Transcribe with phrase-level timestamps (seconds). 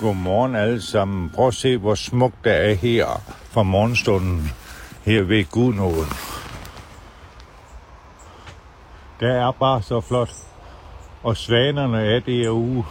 [0.00, 1.30] Godmorgen alle sammen.
[1.30, 3.06] Prøv at se, hvor smukt der er her
[3.50, 4.50] fra morgenstunden
[5.02, 6.12] her ved Gudnåden.
[9.20, 10.51] Det er bare så flot.
[11.22, 12.84] Og svanerne er derude.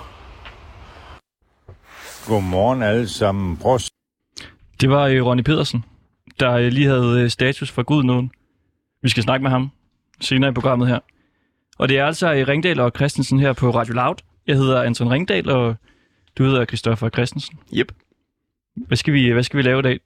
[2.27, 3.57] Godmorgen alle sammen.
[3.57, 3.79] Prøv
[4.81, 5.85] Det var øh, Ronny Pedersen,
[6.39, 8.31] der øh, lige havde øh, status fra Gudnåden.
[9.03, 9.71] Vi skal snakke med ham
[10.21, 10.99] senere i programmet her.
[11.77, 14.15] Og det er altså Ringdal og Christensen her på Radio Loud.
[14.47, 15.75] Jeg hedder Anton Ringdal, og
[16.37, 17.57] du hedder Christoffer Christensen.
[17.73, 17.91] Yep.
[18.75, 19.99] Hvad skal vi, hvad skal vi lave i dag?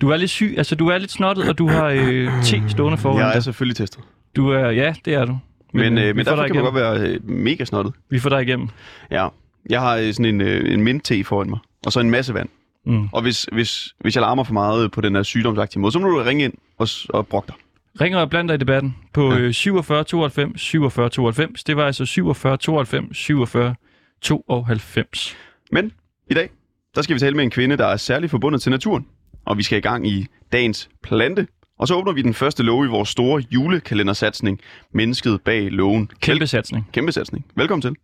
[0.00, 2.98] Du er lidt syg, altså du er lidt snottet, og du har øh, te stående
[2.98, 3.42] foran Jeg er dig.
[3.42, 4.04] selvfølgelig testet.
[4.36, 5.38] Du er, ja, det er du.
[5.74, 7.94] Men, øh, øh, men derfor dig kan man godt være øh, mega snottet.
[8.10, 8.68] Vi får dig igennem.
[9.10, 9.28] Ja.
[9.70, 12.48] Jeg har øh, sådan en, øh, en mint-te foran mig, og så en masse vand.
[12.86, 13.08] Mm.
[13.12, 16.08] Og hvis, hvis, hvis jeg larmer for meget på den her sygdomsagtige måde, så må
[16.08, 17.54] du ringe ind og, og brokke dig.
[18.00, 19.38] Ringer og bland dig i debatten på Ja.
[19.38, 21.64] øh, 47 92 47 92.
[21.64, 23.74] Det var altså 47 92 47
[24.22, 25.36] 92.
[25.72, 25.92] Men
[26.30, 26.48] i dag,
[26.94, 29.06] der skal vi tale med en kvinde, der er særligt forbundet til naturen.
[29.44, 31.46] Og vi skal i gang i dagens plante.
[31.78, 34.60] Og så åbner vi den første låge i vores store julekalendersatsning,
[34.92, 36.10] Mennesket bag lågen.
[36.20, 36.88] Kæmpe satsning.
[36.92, 37.46] Kæmpe satsning.
[37.54, 37.96] Velkommen til.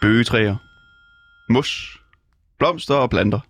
[0.00, 0.56] Bøgetræer,
[1.52, 2.00] mos,
[2.58, 3.40] blomster og planter.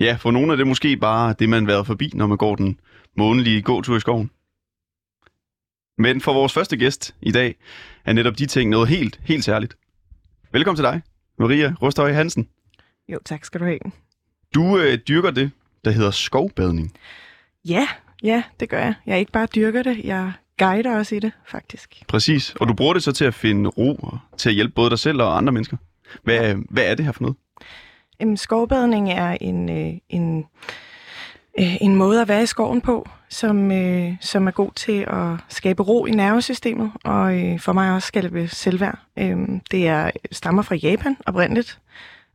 [0.00, 2.80] Ja, for nogle er det måske bare det, man været forbi, når man går den
[3.16, 4.30] månedlige gåtur i skoven.
[5.98, 7.54] Men for vores første gæst i dag
[8.04, 9.76] er netop de ting noget helt, helt særligt.
[10.52, 11.02] Velkommen til dig,
[11.38, 12.48] Maria Rustøj Hansen.
[13.08, 13.78] Jo, tak skal du have.
[14.54, 15.50] Du øh, dyrker det,
[15.84, 16.92] der hedder skovbadning.
[17.64, 17.88] Ja,
[18.22, 18.94] ja, det gør jeg.
[19.06, 22.02] Jeg ikke bare dyrker det, jeg guider også i det, faktisk.
[22.08, 22.54] Præcis.
[22.54, 24.98] Og du bruger det så til at finde ro og til at hjælpe både dig
[24.98, 25.76] selv og andre mennesker.
[26.22, 27.36] Hvad, hvad er det her for noget?
[28.20, 30.44] Jamen, skovbadning er en, øh, en,
[31.58, 35.38] øh, en måde at være i skoven på, som, øh, som er god til at
[35.48, 38.98] skabe ro i nervesystemet, og øh, for mig også skabe selvværd.
[39.18, 39.36] Øh,
[39.70, 41.78] det er stammer fra Japan oprindeligt,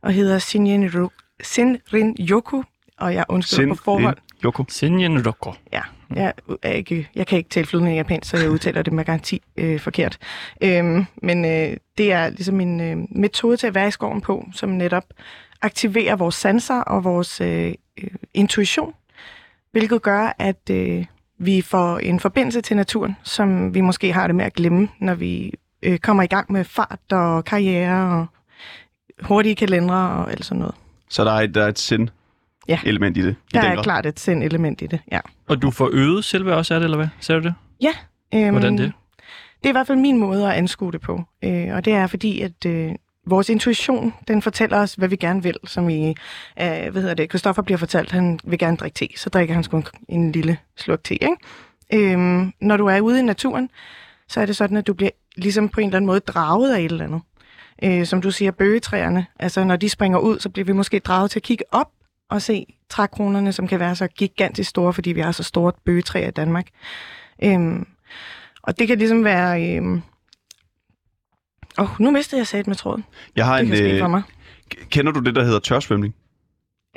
[0.02, 1.10] og hedder Shinrin,
[1.42, 2.62] Shinrin Yoku,
[2.98, 4.16] og jeg undskylder på forhånd.
[4.44, 4.64] Yoko.
[4.68, 5.52] Senjen Roko.
[5.72, 5.80] Ja,
[6.14, 9.42] jeg, er ikke, jeg kan ikke tale flydende japansk, så jeg udtaler det med garanti
[9.56, 10.18] øh, forkert.
[10.62, 14.46] Øhm, men øh, det er ligesom en øh, metode til at være i skoven på,
[14.52, 15.04] som netop
[15.62, 18.94] aktiverer vores sanser og vores øh, øh, intuition,
[19.72, 21.04] hvilket gør, at øh,
[21.38, 25.14] vi får en forbindelse til naturen, som vi måske har det med at glemme, når
[25.14, 25.52] vi
[25.82, 28.26] øh, kommer i gang med fart og karriere og
[29.26, 30.74] hurtige kalendere og alt sådan noget.
[31.10, 32.08] Så der er et, der er et sind
[32.68, 32.78] Ja.
[32.84, 33.30] element i det.
[33.30, 33.82] I Der er grad.
[33.84, 35.20] klart et sind element i det, ja.
[35.48, 37.08] Og du får øget selvværd også af det, eller hvad?
[37.20, 37.54] Ser du det?
[38.34, 38.92] Øhm, Hvordan det?
[39.62, 41.22] Det er i hvert fald min måde at anskue det på.
[41.44, 42.92] Øh, og det er fordi, at øh,
[43.26, 45.56] vores intuition, den fortæller os, hvad vi gerne vil.
[45.64, 46.14] Som i, øh,
[46.92, 49.08] hvad hedder det, Christoffer bliver fortalt, at han vil gerne drikke te.
[49.16, 51.36] Så drikker han sgu en, en lille slurk te, ikke?
[51.94, 53.70] Øhm, når du er ude i naturen,
[54.28, 56.78] så er det sådan, at du bliver ligesom på en eller anden måde draget af
[56.78, 57.20] et eller andet.
[57.82, 59.26] Øh, som du siger, bøgetræerne.
[59.38, 61.88] Altså, når de springer ud, så bliver vi måske draget til at kigge op
[62.30, 66.28] og se trækronerne, som kan være så gigantisk store, fordi vi har så store bøgetræer
[66.28, 66.66] i Danmark.
[67.44, 67.86] Øhm,
[68.62, 69.76] og det kan ligesom være...
[69.76, 70.00] Øh,
[71.78, 73.04] Åh, oh, nu mistede jeg sat med tråden.
[73.36, 74.22] Jeg har Det en, kan ske for øh, mig.
[74.90, 76.14] kender du det, der hedder tørsvømning?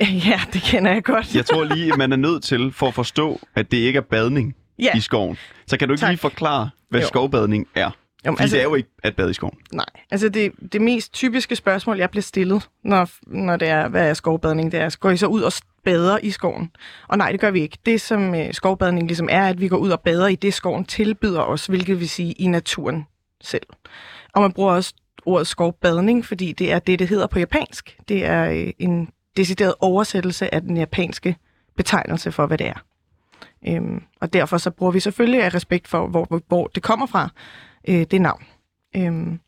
[0.00, 1.34] Ja, det kender jeg godt.
[1.34, 4.00] Jeg tror lige, at man er nødt til, for at forstå, at det ikke er
[4.00, 4.96] badning ja.
[4.96, 5.36] i skoven.
[5.66, 6.10] Så kan du ikke Tak.
[6.10, 7.06] lige forklare, hvad Jo.
[7.06, 7.90] skovbadning er?
[8.26, 9.54] Jo, Fordi altså, det er jo ikke at bade i skoven.
[9.72, 14.10] Nej, altså det, det mest typiske spørgsmål, jeg bliver stillet, når, når det er, hvad
[14.10, 15.52] er skovbadning, det er, går I så ud og
[15.84, 16.70] bader i skoven?
[17.08, 17.78] Og nej, det gør vi ikke.
[17.86, 20.84] Det, som øh, skovbadning ligesom er, at vi går ud og bader i det, skoven
[20.84, 23.06] tilbyder os, hvilket vil sige i naturen
[23.42, 23.66] selv.
[24.36, 24.94] Og man bruger også
[25.26, 27.98] ordet skovbadning, fordi det er det, det hedder på japansk.
[28.08, 31.36] Det er øh, en decideret oversættelse af den japanske
[31.76, 32.84] betegnelse for, hvad det er.
[33.68, 37.06] Øhm, og derfor så bruger vi selvfølgelig af respekt for, hvor, hvor, hvor det kommer
[37.06, 37.28] fra,
[37.88, 38.42] øh, det navn.
[38.96, 39.40] Øhm,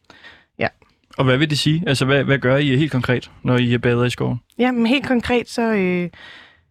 [1.19, 1.85] Og hvad vil det sige?
[1.87, 4.41] Altså, hvad, hvad gør I helt konkret, når I er bader i skoven?
[4.59, 6.11] Ja, men helt konkret, så, øh,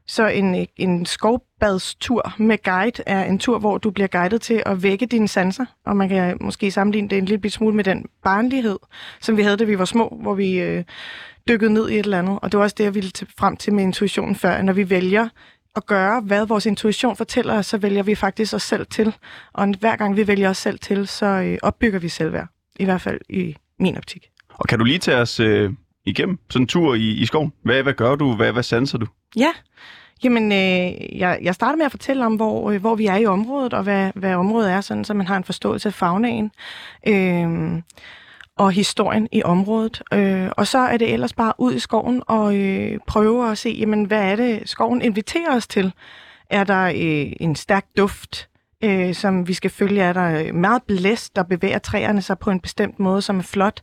[0.08, 4.84] så en, en skovbadstur med guide er en tur, hvor du bliver guidet til at
[4.84, 8.80] vække dine sanser, og man kan måske sammenligne det en lille smule med den barnlighed,
[9.22, 10.84] som vi havde, da vi var små, hvor vi øh,
[11.48, 12.40] dykkede ned i et eller andet.
[12.42, 14.90] Og det var også det, jeg ville frem til med intuitionen før, at når vi
[14.90, 15.30] vælger
[15.76, 19.16] at gøre, hvad vores intuition fortæller os, så vælger vi faktisk os selv til.
[19.54, 22.48] Og hver gang vi vælger os selv til, så øh, opbygger vi selvværd.
[22.80, 24.30] I hvert fald i min optik.
[24.50, 25.74] Og kan du lige tage os øh,
[26.08, 26.40] igennem?
[26.50, 27.54] Sådan en tur i, i skoven?
[27.64, 28.36] Hvad, hvad gør du?
[28.36, 29.06] Hvad, hvad sanser du?
[29.36, 29.52] Ja,
[30.24, 33.26] jamen øh, jeg, jeg starter med at fortælle om, hvor, øh, hvor vi er i
[33.26, 36.52] området, og hvad, hvad området er, sådan, så man har en forståelse af fagnaen.
[37.08, 37.82] Øh,
[38.58, 40.02] og historien i området.
[40.14, 43.70] Øh, og så er det ellers bare ud i skoven og øh, prøve at se,
[43.70, 45.94] jamen, hvad er det, skoven inviterer os til.
[46.50, 48.50] Er der øh, en stærk duft,
[48.84, 50.02] øh, som vi skal følge?
[50.02, 53.82] Er der meget blæst, der bevæger træerne sig på en bestemt måde, som er flot?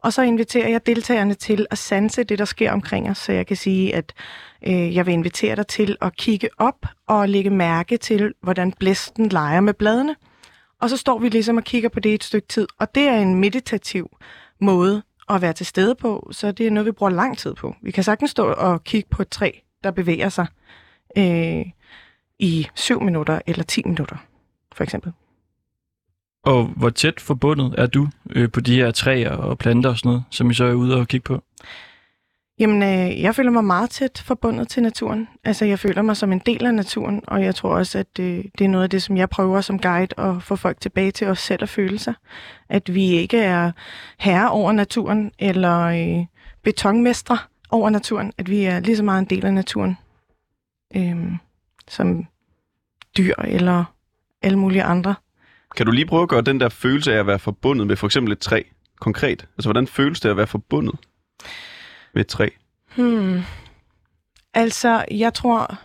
[0.00, 3.18] Og så inviterer jeg deltagerne til at sanse det, der sker omkring os.
[3.18, 4.12] Så jeg kan sige, at
[4.66, 9.28] øh, jeg vil invitere dig til at kigge op og lægge mærke til, hvordan blæsten
[9.28, 10.16] leger med bladene.
[10.80, 12.66] Og så står vi ligesom og kigger på det et stykke tid.
[12.78, 14.16] Og det er en meditativ
[14.60, 17.74] måde at være til stede på, så det er noget, vi bruger lang tid på.
[17.82, 19.50] Vi kan sagtens stå og kigge på et træ,
[19.84, 20.46] der bevæger sig
[21.18, 21.66] øh,
[22.38, 24.16] i 7 minutter eller 10 minutter,
[24.72, 25.12] for eksempel.
[26.46, 30.08] Og hvor tæt forbundet er du øh, på de her træer og planter og sådan
[30.08, 31.42] noget, som I så er ude og kigge på?
[32.58, 35.28] Jamen, øh, jeg føler mig meget tæt forbundet til naturen.
[35.44, 38.44] Altså, jeg føler mig som en del af naturen, og jeg tror også, at øh,
[38.58, 41.26] det er noget af det, som jeg prøver som guide at få folk tilbage til
[41.26, 42.14] os selv at føle sig.
[42.68, 43.72] At vi ikke er
[44.18, 46.26] herre over naturen, eller øh,
[46.62, 47.38] betonmestre
[47.70, 48.32] over naturen.
[48.38, 49.98] At vi er lige så meget en del af naturen,
[50.96, 51.32] øh,
[51.88, 52.26] som
[53.16, 53.84] dyr eller
[54.42, 55.14] alle mulige andre.
[55.76, 58.06] Kan du lige prøve at gøre den der følelse af at være forbundet med for
[58.06, 58.62] eksempel et træ
[59.00, 59.46] konkret?
[59.56, 60.94] Altså, hvordan føles det at være forbundet
[62.14, 62.48] med et træ?
[62.96, 63.40] Hmm.
[64.54, 65.78] Altså, jeg tror,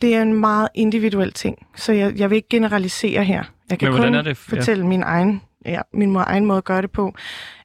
[0.00, 3.44] det er en meget individuel ting, så jeg, jeg vil ikke generalisere her.
[3.70, 4.28] Jeg kan Men kun er det?
[4.52, 4.56] Ja.
[4.56, 7.14] fortælle min egen, ja, min må- egen måde at gøre det på.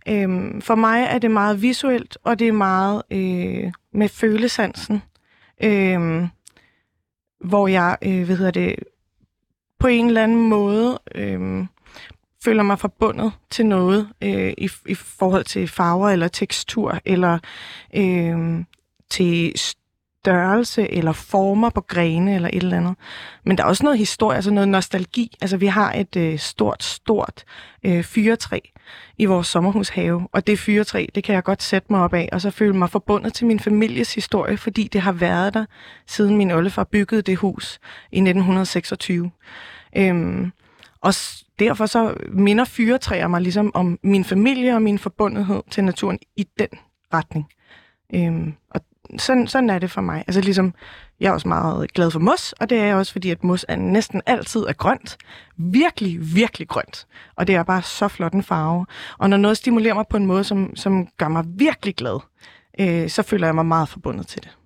[0.07, 5.01] Øhm, for mig er det meget visuelt, og det er meget øh, med følesansen,
[5.63, 6.27] øhm,
[7.45, 8.75] hvor jeg, øh, hvad hedder det,
[9.81, 11.65] på en eller anden måde øh,
[12.43, 17.39] føler mig forbundet til noget øh, i, i forhold til farver eller tekstur eller
[17.95, 18.63] øh,
[19.09, 19.53] til
[20.21, 22.95] størrelse eller former på grene eller et eller andet.
[23.45, 25.37] Men der er også noget historie, altså noget nostalgi.
[25.41, 27.43] Altså vi har et øh, stort, stort
[27.83, 28.59] øh, fyretræ
[29.17, 32.41] i vores sommerhushave, og det fyretræ, det kan jeg godt sætte mig op af, og
[32.41, 35.65] så føle mig forbundet til min families historie, fordi det har været der,
[36.07, 37.79] siden min oldefar byggede det hus
[38.11, 39.31] i 1926.
[39.97, 40.51] Øhm,
[41.01, 41.13] og
[41.59, 46.47] derfor så minder fyretræer mig ligesom om min familie og min forbundethed til naturen i
[46.59, 46.69] den
[47.13, 47.45] retning.
[48.13, 48.81] Øhm, og
[49.19, 50.23] sådan, sådan er det for mig.
[50.27, 50.73] Altså ligesom,
[51.19, 53.65] jeg er også meget glad for mos, og det er jeg også, fordi at mos
[53.67, 55.17] er næsten altid er grønt.
[55.57, 57.07] Virkelig, virkelig grønt.
[57.35, 58.85] Og det er bare så flot en farve.
[59.17, 62.19] Og når noget stimulerer mig på en måde, som, som gør mig virkelig glad,
[62.79, 64.57] øh, så føler jeg mig meget forbundet til det.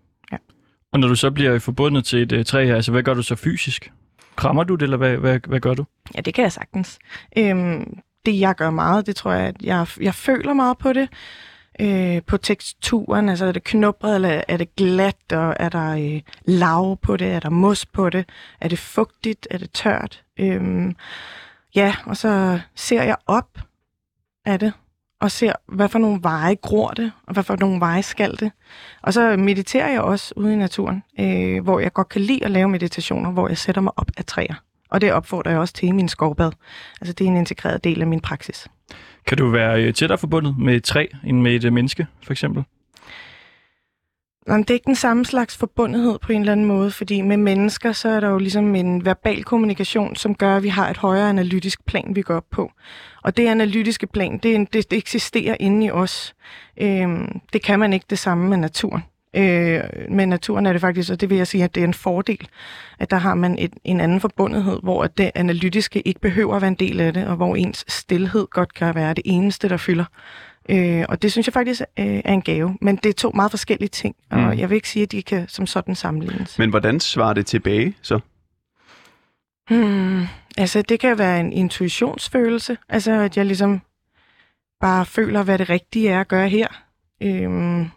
[0.96, 3.22] Og når du så bliver forbundet til et øh, træ her, altså hvad gør du
[3.22, 3.92] så fysisk?
[4.36, 5.86] Krammer du det, eller hvad, hvad, hvad gør du?
[6.16, 7.00] Ja, det kan jeg sagtens.
[7.38, 11.10] Øhm, det, jeg gør meget, det tror jeg, at jeg, jeg føler meget på det.
[11.80, 16.22] Øh, på teksturen, altså er det knubret, eller er det glat, og er der øh,
[16.46, 18.30] lav på det, er der mos på det,
[18.62, 20.24] er det fugtigt, er det tørt.
[20.40, 20.94] Øh,
[21.76, 23.60] ja, og så ser jeg op
[24.46, 24.74] af det,
[25.22, 28.52] og ser, hvad for nogle veje gror det, og hvad for nogle veje skal det.
[29.02, 32.52] Og så mediterer jeg også ude i naturen, øh, hvor jeg godt kan lide at
[32.52, 34.56] lave meditationer, hvor jeg sætter mig op af træer.
[34.90, 36.52] Og det opfordrer jeg også til i min skovbad.
[37.02, 38.68] Altså det er en integreret del af min praksis.
[39.28, 42.32] Kan du være øh, tættere forbundet med et træ end med et øh, menneske, for
[42.32, 42.64] eksempel?
[44.48, 47.38] Jamen, det er ikke den samme slags forbundethed på en eller anden måde, fordi med
[47.38, 50.98] mennesker, så er der jo ligesom en verbal kommunikation, som gør, at vi har et
[50.98, 52.72] højere analytisk plan, vi går op på.
[53.24, 56.36] Og det analytiske plan, det, det, det eksisterer inde i os.
[56.82, 59.04] Øhm, det kan man ikke det samme med naturen.
[59.36, 61.94] Øh, med naturen er det faktisk, og det vil jeg sige, at det er en
[61.94, 62.48] fordel,
[63.00, 66.68] at der har man et, en anden forbundethed, hvor det analytiske ikke behøver at være
[66.68, 70.06] en del af det, og hvor ens stillhed godt kan være det eneste, der fylder.
[70.70, 72.78] Øh, og det synes jeg faktisk øh, er en gave.
[72.82, 74.60] Men det er to meget forskellige ting, og mm.
[74.60, 76.60] jeg vil ikke sige, at de kan som sådan sammenlignes.
[76.60, 78.20] Men hvordan svarer det tilbage så?
[79.70, 80.22] Hmm,
[80.58, 82.78] altså, det kan være en intuitionsfølelse.
[82.90, 83.82] Altså, at jeg ligesom
[84.82, 86.68] bare føler, hvad det rigtige er at gøre her.
[87.24, 87.90] Øhm,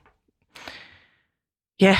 [1.81, 1.97] ja,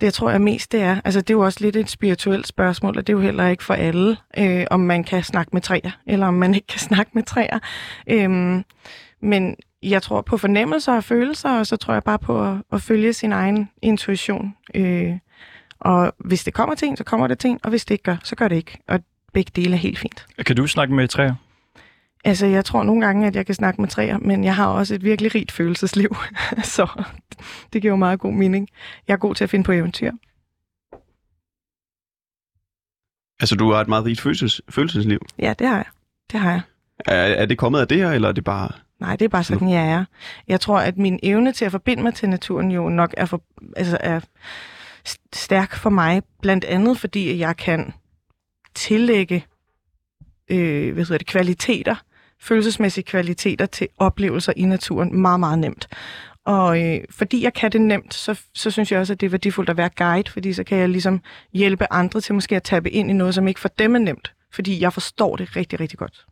[0.00, 1.00] det tror jeg mest, det er.
[1.04, 3.64] Altså, det er jo også lidt et spirituelt spørgsmål, og det er jo heller ikke
[3.64, 7.10] for alle, øh, om man kan snakke med træer, eller om man ikke kan snakke
[7.14, 7.58] med træer.
[8.06, 8.64] Øhm,
[9.20, 12.82] men jeg tror på fornemmelser og følelser, og så tror jeg bare på at, at
[12.82, 14.54] følge sin egen intuition.
[14.74, 15.12] Øh,
[15.80, 18.04] og hvis det kommer til en, så kommer det til en, og hvis det ikke
[18.04, 18.78] gør, så gør det ikke.
[18.88, 19.00] Og
[19.32, 20.26] begge dele er helt fint.
[20.46, 21.34] Kan du snakke med træer?
[22.24, 24.94] Altså, jeg tror nogle gange, at jeg kan snakke med træer, men jeg har også
[24.94, 26.16] et virkelig rigt følelsesliv,
[26.76, 27.04] så
[27.72, 28.68] det giver jo meget god mening.
[29.08, 30.12] Jeg er god til at finde på eventyr.
[33.40, 35.26] Altså, du har et meget rigt følelses, følelsesliv.
[35.38, 35.86] Ja, det har jeg.
[36.32, 36.60] Det har jeg.
[37.06, 39.44] Er, er det kommet af det her, eller er det bare Nej, det er bare
[39.44, 40.04] sådan, jeg er.
[40.48, 43.42] Jeg tror, at min evne til at forbinde mig til naturen jo nok er, for,
[43.76, 44.20] altså er
[45.08, 47.92] st- stærk for mig, blandt andet fordi jeg kan
[48.74, 49.46] tillægge
[50.50, 51.96] øh, hvad hedder det, kvaliteter,
[52.42, 55.88] følelsesmæssige kvaliteter til oplevelser i naturen meget, meget nemt.
[56.44, 59.30] Og øh, fordi jeg kan det nemt, så, så synes jeg også, at det er
[59.30, 61.20] værdifuldt at være guide, fordi så kan jeg ligesom
[61.52, 64.32] hjælpe andre til måske at tappe ind i noget, som ikke for dem er nemt,
[64.52, 66.26] fordi jeg forstår det rigtig, rigtig godt.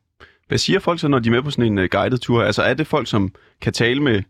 [0.48, 2.42] Hvad siger folk så, når de er med på sådan en uh, guided tur?
[2.42, 4.22] Altså er det folk, som kan tale med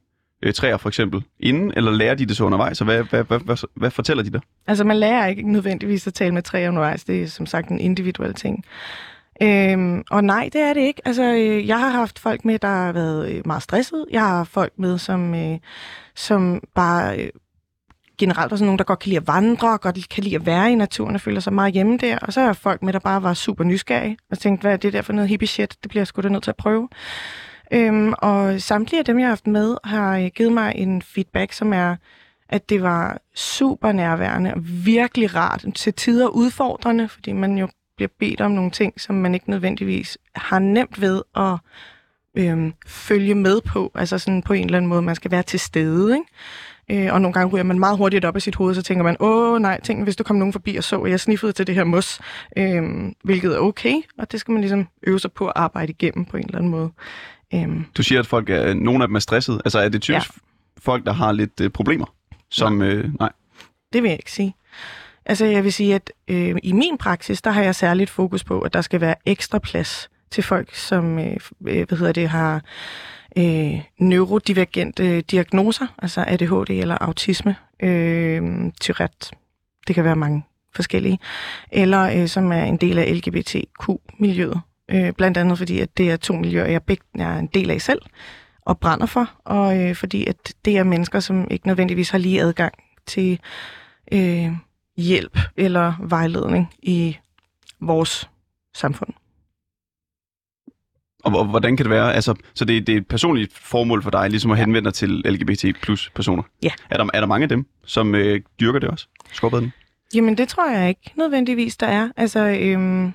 [0.46, 2.80] uh, træer for eksempel inden, eller lærer de det så undervejs?
[2.80, 4.40] Og hvad, hvad, hvad, hvad, hvad fortæller de der?
[4.66, 7.80] Altså man lærer ikke nødvendigvis at tale med træer undervejs, det er som sagt en
[7.80, 8.64] individuel ting.
[9.42, 11.02] Øhm, og nej, det er det ikke.
[11.04, 14.06] Altså, øh, jeg har haft folk med, der har været øh, meget stresset.
[14.10, 15.58] Jeg har folk med, som, øh,
[16.14, 17.30] som bare øh,
[18.18, 20.72] generelt er sådan nogen, der godt kan lide at vandre, godt kan lide at være
[20.72, 22.18] i naturen og føler sig meget hjemme der.
[22.18, 24.92] Og så er folk med, der bare var super nysgerrige og tænkte, hvad er det
[24.92, 25.76] der for noget hippie shit?
[25.82, 26.88] Det bliver jeg sgu da nødt til at prøve.
[27.72, 31.52] Øhm, og samtlige af dem, jeg har haft med, har øh, givet mig en feedback,
[31.52, 31.96] som er,
[32.48, 37.68] at det var super nærværende og virkelig rart, til tider udfordrende, fordi man jo
[37.98, 41.56] bliver bedt om nogle ting, som man ikke nødvendigvis har nemt ved at
[42.34, 45.60] øhm, følge med på, altså sådan på en eller anden måde, man skal være til
[45.60, 46.26] stede, ikke?
[47.06, 49.16] Øh, og nogle gange ryger man meget hurtigt op i sit hoved, så tænker man,
[49.20, 51.74] åh nej, tænk hvis du kom nogen forbi og så, at jeg sniffede til det
[51.74, 52.20] her mos,
[52.56, 56.24] øhm, hvilket er okay, og det skal man ligesom øve sig på at arbejde igennem
[56.24, 56.90] på en eller anden måde.
[57.54, 59.60] Øhm, Du siger, at folk er, nogle af dem er stresset.
[59.64, 60.40] Altså er det typisk ja.
[60.78, 62.06] folk, der har lidt uh, problemer?
[62.50, 62.88] Som, nej.
[62.88, 63.32] Øh, nej.
[63.92, 64.54] Det vil jeg ikke sige.
[65.28, 68.60] Altså jeg vil sige, at øh, i min praksis, der har jeg særligt fokus på,
[68.60, 72.62] at der skal være ekstra plads til folk, som øh, øh hvad hedder det, har
[73.38, 78.42] øh, neurodivergente øh, diagnoser, altså ADHD eller autisme, øh,
[78.80, 79.30] Tourette,
[79.86, 80.44] det kan være mange
[80.74, 81.18] forskellige,
[81.72, 84.60] eller øh, som er en del af LGBTQ-miljøet.
[84.88, 87.70] Øh, blandt andet fordi, at det er to miljøer, jeg, begge, jeg er en del
[87.70, 88.02] af selv
[88.62, 92.42] og brænder for, og øh, fordi at det er mennesker, som ikke nødvendigvis har lige
[92.42, 92.74] adgang
[93.06, 93.40] til
[94.12, 94.52] øh,
[94.98, 97.16] hjælp eller vejledning i
[97.80, 98.30] vores
[98.74, 99.10] samfund.
[101.24, 102.14] Og, hvordan kan det være?
[102.14, 105.10] Altså, så det, det er et personligt formål for dig, ligesom at henvende dig til
[105.10, 106.42] LGBT plus personer?
[106.62, 106.70] Ja.
[106.90, 109.06] Er der, er der mange af dem, som øh, dyrker det også?
[109.32, 109.72] Skovbaden?
[110.14, 112.08] Jamen, det tror jeg ikke nødvendigvis, der er.
[112.16, 113.12] Altså, øhm,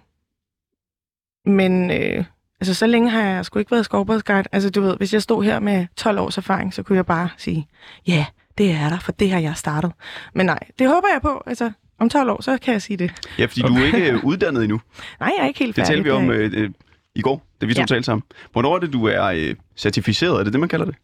[1.45, 2.25] men øh,
[2.59, 4.43] altså, så længe har jeg sgu ikke været skovbadsguide.
[4.51, 7.29] Altså, du ved, hvis jeg stod her med 12 års erfaring, så kunne jeg bare
[7.37, 7.67] sige,
[8.07, 8.25] ja, yeah,
[8.57, 9.91] det er der, for det har jeg startet.
[10.33, 11.43] Men nej, det håber jeg på.
[11.45, 13.11] Altså, om 12 år, så kan jeg sige det.
[13.39, 14.81] Ja, fordi du er ikke øh, uddannet endnu.
[15.19, 15.95] Nej, jeg er ikke helt Det færdig.
[15.95, 16.69] talte vi om øh, øh,
[17.15, 17.85] i går, da vi to Ja.
[17.85, 18.23] talte sammen.
[18.51, 20.39] Hvornår er det, du er øh, certificeret?
[20.39, 20.95] Er det det, man kalder det?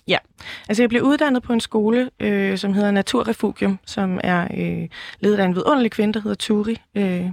[0.69, 4.87] Altså, jeg blev uddannet på en skole, øh, som hedder Naturrefugium, som er øh,
[5.19, 6.75] ledet af en vidunderlig kvinde, der hedder Turi.
[6.95, 7.25] Øh,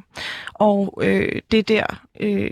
[0.54, 2.50] og øh, det er der, øh,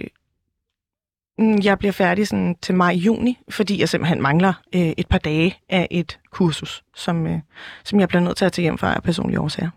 [1.39, 5.89] jeg bliver færdig sådan, til maj-juni, fordi jeg simpelthen mangler øh, et par dage af
[5.91, 7.39] et kursus, som, øh,
[7.85, 9.71] som jeg bliver nødt til at tage hjem fra af personlige årsager.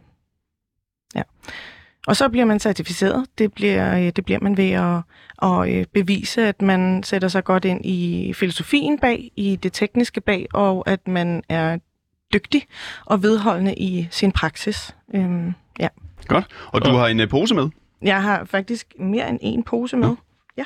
[1.15, 1.21] Ja.
[2.07, 3.25] Og så bliver man certificeret.
[3.37, 5.01] Det bliver, øh, det bliver man ved at,
[5.41, 10.21] at øh, bevise, at man sætter sig godt ind i filosofien bag, i det tekniske
[10.21, 11.77] bag, og at man er
[12.33, 12.67] dygtig
[13.05, 14.95] og vedholdende i sin praksis.
[15.13, 15.87] Øhm, ja.
[16.25, 16.47] Godt.
[16.67, 17.69] Og du har en øh, pose med.
[18.01, 20.07] Jeg har faktisk mere end en pose med.
[20.07, 20.15] Nå.
[20.57, 20.65] Ja.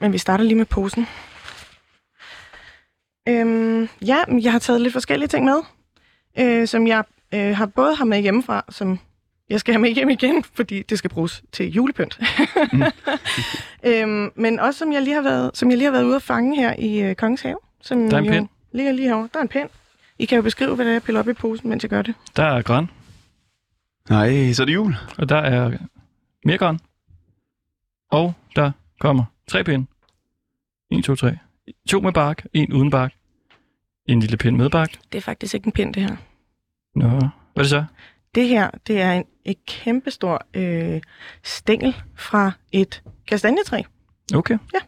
[0.00, 1.06] Men vi starter lige med posen.
[3.28, 5.58] Øhm, ja, jeg har taget lidt forskellige ting med,
[6.38, 8.98] øh, som jeg øh, har både har med hjemmefra, som
[9.50, 12.20] jeg skal have med hjem igen, fordi det skal bruges til julepynt.
[12.72, 12.82] Mm.
[13.90, 16.22] øhm, men også som jeg lige har været, som jeg lige har været ude at
[16.22, 17.58] fange her i øh, Kongens Have.
[17.80, 18.48] Som Der er en jo pind.
[18.72, 19.28] Ligger lige herovre.
[19.32, 19.68] Der er en pind.
[20.18, 22.02] I kan jo beskrive, hvad det er, jeg piller op i posen, mens jeg gør
[22.02, 22.14] det.
[22.36, 22.90] Der er grøn,
[24.10, 24.94] Nej, så er det jul.
[25.18, 25.72] og der er
[26.44, 26.80] mere grøn.
[28.10, 29.86] Og der kommer tre pinde.
[30.90, 31.38] 1, 2, 3.
[31.88, 33.14] To med bark, en uden bark.
[34.08, 34.98] En lille pind med bark.
[35.12, 36.16] Det er faktisk ikke en pind, det her.
[36.94, 37.20] Nå, hvad
[37.56, 37.84] er det så?
[38.34, 41.00] Det her, det er en, et kæmpestor øh,
[41.42, 43.82] stængel fra et kastanjetræ.
[44.34, 44.58] Okay.
[44.74, 44.78] Ja.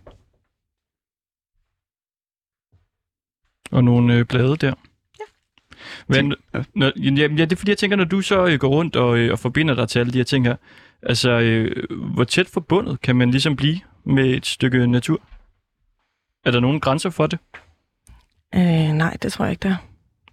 [3.71, 4.75] Og nogle øh, blade der.
[5.21, 5.25] Ja.
[6.09, 6.63] Men, Ja.
[6.75, 9.19] når, jamen, ja, det er fordi, jeg tænker, når du så øh, går rundt og,
[9.19, 10.57] øh, og forbinder dig til alle de her ting her,
[11.03, 11.85] altså, øh,
[12.15, 15.21] hvor tæt forbundet kan man ligesom blive med et stykke natur?
[16.45, 17.39] Er der nogen grænser for det?
[18.55, 18.61] Øh,
[18.93, 19.77] nej, det tror jeg ikke, der er.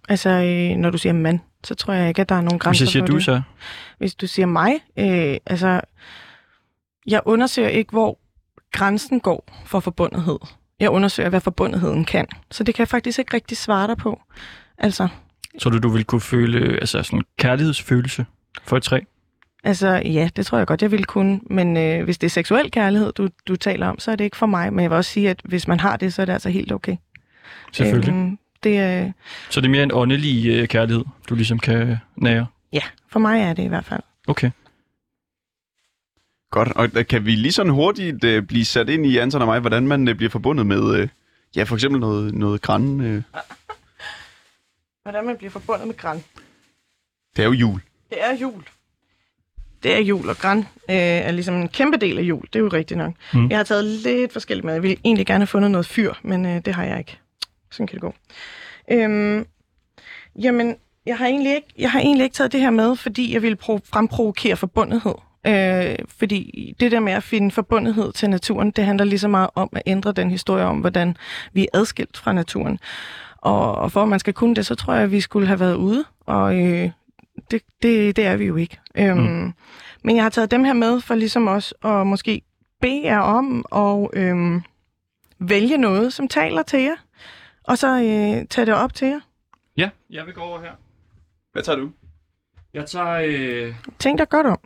[0.08, 2.62] Altså, øh, når du siger mand, så tror jeg ikke, at der er nogen Hvis
[2.62, 3.24] grænser jeg siger for du, det.
[3.24, 3.42] så...
[3.98, 5.80] Hvis du siger mig, øh, altså,
[7.06, 8.18] jeg undersøger ikke, hvor
[8.72, 10.38] grænsen går for forbundethed.
[10.80, 12.26] Jeg undersøger, hvad forbundetheden kan.
[12.50, 14.20] Så det kan jeg faktisk ikke rigtig svare dig på.
[14.78, 15.08] Altså,
[15.60, 18.26] Tror du, du vil kunne føle øh, altså sådan en kærlighedsfølelse
[18.64, 19.00] for et træ?
[19.66, 21.40] Altså, ja, det tror jeg godt, jeg ville kunne.
[21.50, 24.36] Men øh, hvis det er seksuel kærlighed, du, du taler om, så er det ikke
[24.36, 24.72] for mig.
[24.72, 26.72] Men jeg vil også sige, at hvis man har det, så er det altså helt
[26.72, 26.96] okay.
[27.72, 28.12] Selvfølgelig.
[28.14, 29.12] Øhm, det er,
[29.50, 32.46] Så det er mere en åndelig øh, kærlighed, du ligesom kan nære.
[32.72, 34.00] ja, for mig er det i hvert fald.
[34.28, 34.50] Okay.
[36.50, 39.46] Godt, og øh, kan vi lige sådan hurtigt øh, blive sat ind i, Anton og
[39.46, 41.08] mig, hvordan man øh, bliver forbundet med, øh,
[41.56, 43.00] ja, for eksempel noget, noget græn.
[43.00, 43.22] Øh.
[45.02, 46.24] Hvordan man bliver forbundet med græn.
[47.36, 47.80] Det er jo jul.
[48.10, 48.62] Det er jul.
[49.86, 50.64] Det er jul, og græn øh,
[50.96, 52.42] er ligesom en kæmpe del af jul.
[52.42, 53.12] Det er jo rigtigt nok.
[53.34, 53.48] Mm.
[53.48, 54.72] Jeg har taget lidt forskelligt med.
[54.72, 57.18] Jeg ville egentlig gerne have fundet noget fyr, men øh, det har jeg ikke.
[57.70, 58.14] Sådan kan det gå.
[58.90, 59.46] Øhm,
[60.42, 60.76] jamen,
[61.06, 63.58] jeg har, egentlig ikke, jeg har egentlig ikke taget det her med, fordi jeg ville
[63.62, 65.14] pro- fremprovokere forbundethed.
[65.46, 69.50] Øh, fordi det der med at finde forbundethed til naturen, det handler lige så meget
[69.54, 71.16] om at ændre den historie om, hvordan
[71.52, 72.78] vi er adskilt fra naturen.
[73.36, 75.60] Og, og for at man skal kunne det, så tror jeg, at vi skulle have
[75.60, 76.90] været ude, og øh,
[77.50, 78.78] det, det, det er vi jo ikke.
[78.94, 79.52] Øhm, mm.
[80.04, 82.42] Men jeg har taget dem her med for ligesom også at måske
[82.80, 84.62] bede jer om at øhm,
[85.38, 86.96] vælge noget, som taler til jer,
[87.64, 89.20] og så øh, tage det op til jer.
[89.76, 90.72] Ja, jeg vil gå over her.
[91.52, 91.90] Hvad tager du?
[92.74, 93.20] Jeg tager...
[93.24, 93.74] Øh...
[93.98, 94.58] Tænk dig godt om.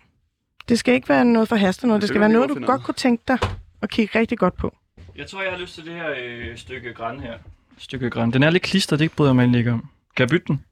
[0.68, 2.02] Det skal ikke være noget for haste noget.
[2.02, 3.38] Det skal være noget, du godt kunne tænke dig
[3.82, 4.76] at kigge rigtig godt på.
[5.16, 7.38] Jeg tror, jeg har lyst til det her øh, stykke græn her.
[7.78, 8.30] Stykke græn.
[8.30, 9.88] Den er lidt klistret, det ikke bryder jeg mig ikke om.
[10.16, 10.64] Kan jeg bytte den?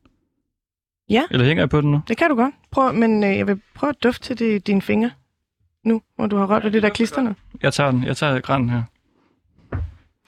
[1.10, 1.22] Ja.
[1.30, 2.00] Eller hænger jeg på den nu?
[2.08, 2.54] Det kan du godt.
[2.70, 5.10] Prøv, men øh, jeg vil prøve at dufte til det, dine fingre
[5.84, 7.34] nu, hvor du har rørt ved det der klisterne.
[7.62, 8.04] Jeg tager den.
[8.04, 8.82] Jeg tager græn her.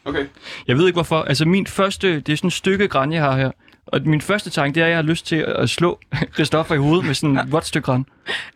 [0.04, 0.26] Okay.
[0.68, 1.22] Jeg ved ikke hvorfor.
[1.22, 3.50] Altså min første, det er sådan et stykke græn, jeg har her.
[3.87, 5.99] Og min første tanke, det er, at jeg har lyst til at slå
[6.34, 8.04] Christoffer i hovedet med sådan et vådt stykke græn.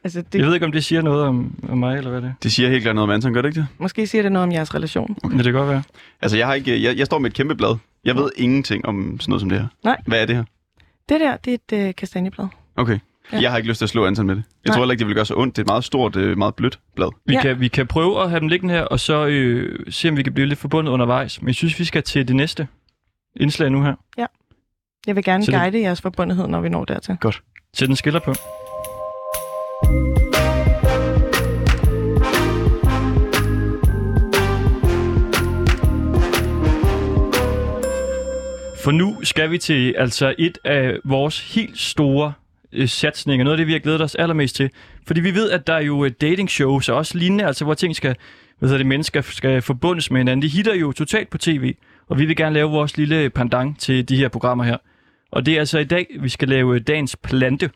[0.04, 0.38] Altså, Det...
[0.38, 2.33] Jeg ved ikke, om det siger noget om, om mig, eller hvad det er.
[2.43, 3.66] Det siger helt klart noget om Anton, gør det ikke det?
[3.78, 5.16] måske siger det noget om jeres relation.
[5.25, 5.83] Men det kan godt være.
[6.23, 7.76] Altså, jeg, har ikke, jeg, jeg står med et kæmpe blad.
[8.04, 9.66] Jeg ved ingenting om sådan noget som det her.
[9.85, 9.97] Nej.
[10.07, 10.45] Hvad er det her?
[11.09, 12.47] Det der, det er et øh, kastanjeblad.
[12.77, 12.99] Okay.
[13.33, 13.41] Ja.
[13.41, 14.43] Jeg har ikke lyst til at slå Anton med det.
[14.65, 14.75] Jeg Nej.
[14.75, 15.57] tror heller ikke, det vil gøre så ondt.
[15.57, 17.09] Det er et meget stort, øh, meget blødt blad.
[17.27, 17.41] Vi, Ja.
[17.43, 20.23] kan, vi kan prøve at have dem liggende her, og så øh, se, om vi
[20.23, 21.41] kan blive lidt forbundet undervejs.
[21.43, 22.69] Men jeg synes, vi skal til det næste
[23.37, 23.95] indslag nu her.
[25.07, 27.17] Jeg vil gerne Så det- guide jeres forbundethed, når vi når dertil.
[27.75, 28.35] Sæt den skiller på.
[38.85, 42.33] For nu skal vi til altså et af vores helt store
[42.73, 43.44] øh, satsninger.
[43.44, 44.70] Noget af det, vi har glædet os allermest til.
[45.07, 47.75] Fordi vi ved, at der er jo øh, dating shows og også lignende, altså hvor
[47.75, 48.16] ting skal,
[48.59, 50.42] hvad hedder det, mennesker skal forbundes med hinanden.
[50.42, 51.75] De hitter jo totalt på tv,
[52.09, 54.77] og vi vil gerne lave vores lille pendant til de her programmer her.
[55.31, 57.70] Og det er altså i dag, vi skal lave øh, dagens plante.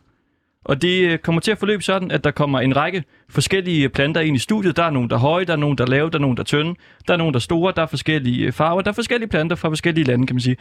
[0.64, 4.20] Og det øh, kommer til at forløbe sådan, at der kommer en række forskellige planter
[4.20, 4.76] ind i studiet.
[4.76, 6.36] Der er nogen, der er høje, der er nogen, der er lave, der er nogen,
[6.36, 6.74] der er tynde,
[7.08, 9.68] der er nogen, der er store, der er forskellige farver, der er forskellige planter fra
[9.68, 10.56] forskellige lande, kan man sige.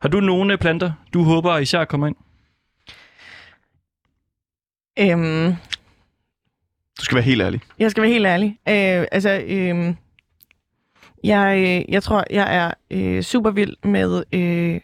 [0.00, 2.16] Har du nogle planter, du håber især kommer ind?
[5.00, 5.54] Øhm,
[6.98, 7.60] Du skal være helt ærlig.
[7.78, 8.48] jeg skal være helt ærlig.
[8.68, 9.94] Øh, altså, øh,
[11.24, 14.80] jeg, jeg tror, jeg er øh, super vild med øh,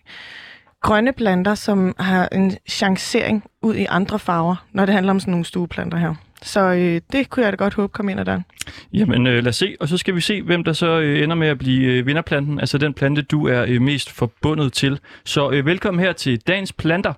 [0.80, 5.30] grønne planter, som har en chancering ud i andre farver, når det handler om sådan
[5.32, 6.14] nogle stueplanter her.
[6.44, 8.44] Så øh, det kunne jeg da godt håbe kom ind ad døren.
[8.92, 11.36] Jamen øh, lad os se, og så skal vi se, hvem der så øh, ender
[11.36, 15.00] med at blive øh, vinderplanten, altså den plante, du er øh, mest forbundet til.
[15.24, 17.12] Så øh, velkommen her til dagens planter.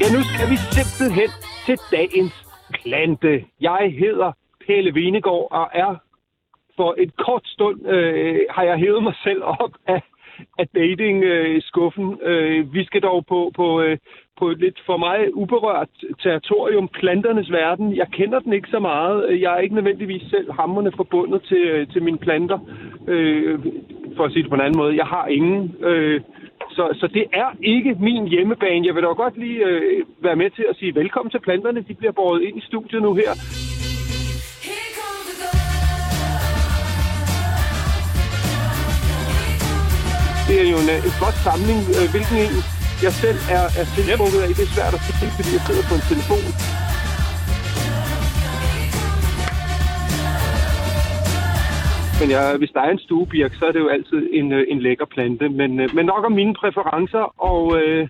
[0.00, 1.28] Ja, nu skal vi simpelthen
[1.66, 2.32] til dagens
[2.82, 3.44] plante.
[3.60, 4.32] Jeg hedder
[4.66, 5.96] Pelle Venegård og er
[6.76, 10.02] for et kort stund øh, har jeg hævet mig selv op af,
[10.58, 12.18] af dating-skuffen.
[12.22, 13.98] Øh, øh, vi skal dog på, på, øh,
[14.40, 17.96] på et lidt for mig uberørt territorium, planternes verden.
[17.96, 19.40] Jeg kender den ikke så meget.
[19.40, 22.58] Jeg er ikke nødvendigvis selv hammerne forbundet til, til mine planter.
[23.08, 23.58] Øh,
[24.16, 24.96] for at sige det på en anden måde.
[24.96, 25.74] Jeg har ingen.
[25.90, 26.20] Øh,
[26.76, 28.86] så, så det er ikke min hjemmebane.
[28.86, 29.82] Jeg vil dog godt lige øh,
[30.22, 31.80] være med til at sige velkommen til planterne.
[31.88, 33.32] De bliver båret ind i studiet nu her.
[40.48, 41.80] Det er jo en, øh, en flot samling.
[41.98, 45.50] Øh, hvilken en jeg selv er, er tiltrukket af, det er svært at sige, fordi
[45.56, 46.44] jeg sidder på en telefon.
[52.20, 54.80] Men ja, hvis der er en stuebirk, så er det jo altid en, øh, en
[54.80, 55.48] lækker plante.
[55.48, 58.08] Men, øh, men nok om mine præferencer, og øh,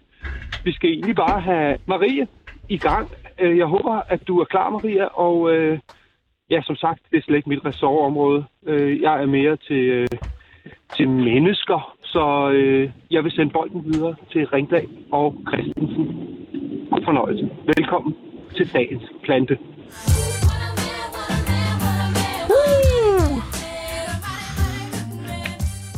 [0.64, 2.26] vi skal egentlig bare have Marie
[2.68, 3.08] i gang.
[3.40, 5.78] Øh, Jeg håber, at du er klar, Maria, og øh,
[6.50, 8.44] ja, som sagt, det er slet ikke mit ressortområde.
[9.06, 10.08] Jeg er mere til, øh,
[10.96, 16.04] til mennesker, så øh, jeg vil sende bolden videre til Ringdal og Christensen.
[16.90, 17.48] God fornøjelse.
[17.66, 18.14] Velkommen
[18.56, 19.58] til dagens plante.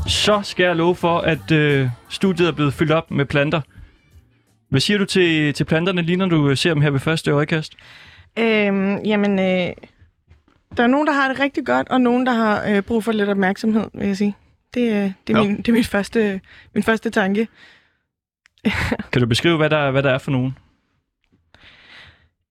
[0.07, 3.61] Så skal jeg love for, at øh, studiet er blevet fyldt op med planter.
[4.69, 7.31] Hvad siger du til, til planterne, lige når du øh, ser dem her ved første
[7.31, 7.73] øjekast?
[8.39, 9.73] Øhm, jamen, øh,
[10.77, 13.13] der er nogen, der har det rigtig godt, og nogen, der har øh, brug for
[13.13, 14.37] lidt opmærksomhed, vil jeg sige.
[14.75, 15.45] Det, øh, det er, Ja.
[15.45, 16.41] min, det er min, første,
[16.75, 17.49] min første tanke.
[19.13, 20.59] Kan du beskrive, hvad der, hvad der er for nogen?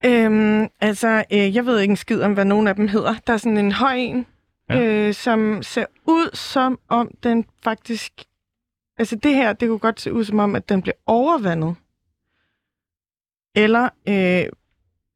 [0.05, 3.15] Øhm, altså, øh, jeg ved ikke en skid om, hvad nogen af dem hedder.
[3.27, 4.25] Der er sådan en høj en,
[4.69, 4.81] Ja.
[5.07, 8.13] øh, som ser ud som om den faktisk...
[8.97, 11.75] Altså det her, det kunne godt se ud som om, at den bliver overvandet.
[13.55, 14.49] Eller øh, et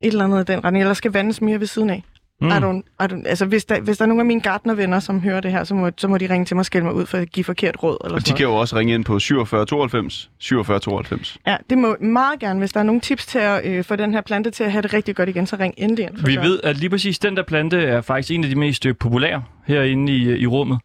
[0.02, 2.04] eller andet af den retning, eller skal vandes mere ved siden af.
[2.42, 2.48] Mm.
[2.48, 5.20] I don't, I don't, altså hvis der, hvis der er nogle af mine gartnervenner, som
[5.20, 7.06] hører det her, så må, så må de ringe til mig og skælde mig ud
[7.06, 7.98] for at give forkert råd.
[8.04, 11.38] Eller Og de kan jo også ringe ind på 47 92 47 92.
[11.46, 11.58] noget.
[11.60, 12.60] Ja, det må meget gerne.
[12.60, 14.82] Hvis der er nogle tips til at øh, få den her plante til at have
[14.82, 16.18] det rigtig godt igen, så ring endelig ind.
[16.18, 18.56] for Vi så- ved, at lige præcis den der plante er faktisk en af de
[18.56, 20.80] mest øh, populære herinde i, øh, i rummet.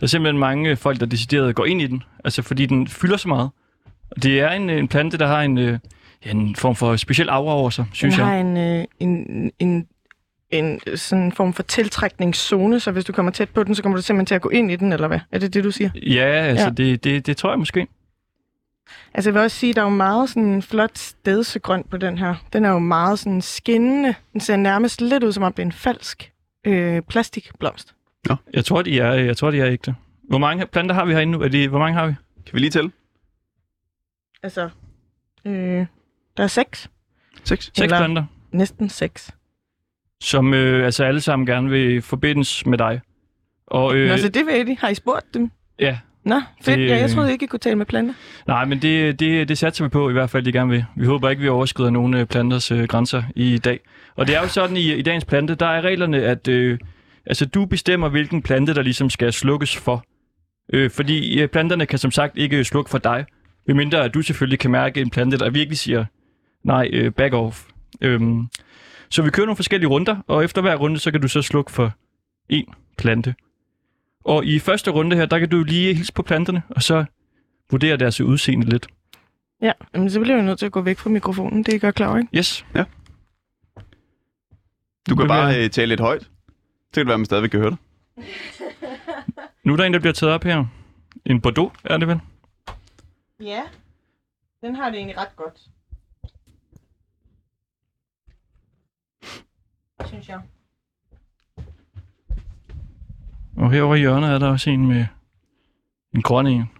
[0.00, 3.16] Der er simpelthen mange folk, der decideret går ind i den, altså fordi den fylder
[3.16, 3.50] så meget.
[4.10, 5.78] Og det er en, øh, en plante, der har en, øh,
[6.26, 8.28] ja, en form for speciel aura over sig, synes den jeg.
[8.30, 9.86] har en, øh, en, en,
[10.58, 14.02] en sådan form for tiltrækningszone, så hvis du kommer tæt på den, så kommer du
[14.02, 15.20] simpelthen til at gå ind i den, eller hvad?
[15.32, 15.90] Er det det, du siger?
[15.94, 16.70] Ja, altså Ja.
[16.70, 17.86] Det, det, det tror jeg måske.
[19.14, 22.18] Altså jeg vil også sige, at der er jo meget sådan flot stedsegrønt på den
[22.18, 22.34] her.
[22.52, 24.14] Den er jo meget sådan skinnende.
[24.32, 26.32] Den ser nærmest lidt ud, som om det er en falsk
[26.64, 27.94] øh, plastikblomst.
[28.52, 29.94] Jeg tror, de er, jeg tror, de er ægte.
[30.28, 31.40] Hvor mange planter har vi herinde nu?
[31.40, 32.12] Er de, hvor mange har vi?
[32.46, 32.90] Kan vi lige tælle?
[34.42, 34.68] Altså,
[35.44, 35.86] øh,
[36.36, 36.90] der er seks.
[37.44, 37.64] 6?
[37.64, 39.30] Seks Eller- planter, Næsten seks.
[40.24, 43.00] Som øh, altså alle sammen gerne vil forbindes med dig.
[43.66, 44.76] Og, Øh, øh, Nå, så det ved de.
[44.80, 45.50] Har I spurgt dem?
[45.78, 46.78] ja, Nå, fedt.
[46.78, 48.14] Det- Ja, jeg troede ikke, I kunne tale med planter.
[48.46, 50.84] Nej, men det, det, det satser vi på i hvert fald, de gerne vil.
[50.96, 53.80] Vi håber ikke, vi overskrider nogen øh, planters øh, grænser i dag.
[54.16, 56.78] Og det er jo sådan i, i dagens plante, der er reglerne, at øh,
[57.26, 60.04] altså, du bestemmer, hvilken plante, der ligesom skal slukkes for.
[60.72, 63.24] Øh, fordi øh, planterne kan som sagt ikke slukke for dig,
[63.66, 66.04] medmindre at du selvfølgelig kan mærke en plante, der virkelig siger,
[66.64, 67.62] nej, øh, back off.
[68.00, 68.46] Øhm,
[69.14, 71.72] så vi kører nogle forskellige runder, og efter hver runde, så kan du så slukke
[71.72, 71.92] for
[72.52, 73.34] én plante.
[74.24, 77.04] Og i første runde her, der kan du lige hilse på planterne, og så
[77.70, 78.86] vurdere deres udseende lidt.
[79.62, 81.62] Ja, men så bliver jeg nødt til at gå væk fra mikrofonen.
[81.62, 82.38] Det er I godt klar ikke?
[82.38, 82.66] Yes.
[85.08, 86.22] Du kan Det bare øh, tale lidt højt.
[86.22, 86.28] Så
[86.94, 87.78] kan det være, at man stadigvæk kan høre dig.
[89.64, 90.64] Nu er der en, der bliver taget op her.
[91.24, 92.20] En Bordeaux, er det vel?
[93.40, 93.62] Ja,
[94.60, 95.60] den har det egentlig ret godt.
[100.06, 100.40] Synes jeg.
[103.56, 105.06] Og herovre i hjørnet er der også en med
[106.14, 106.70] en grøn en.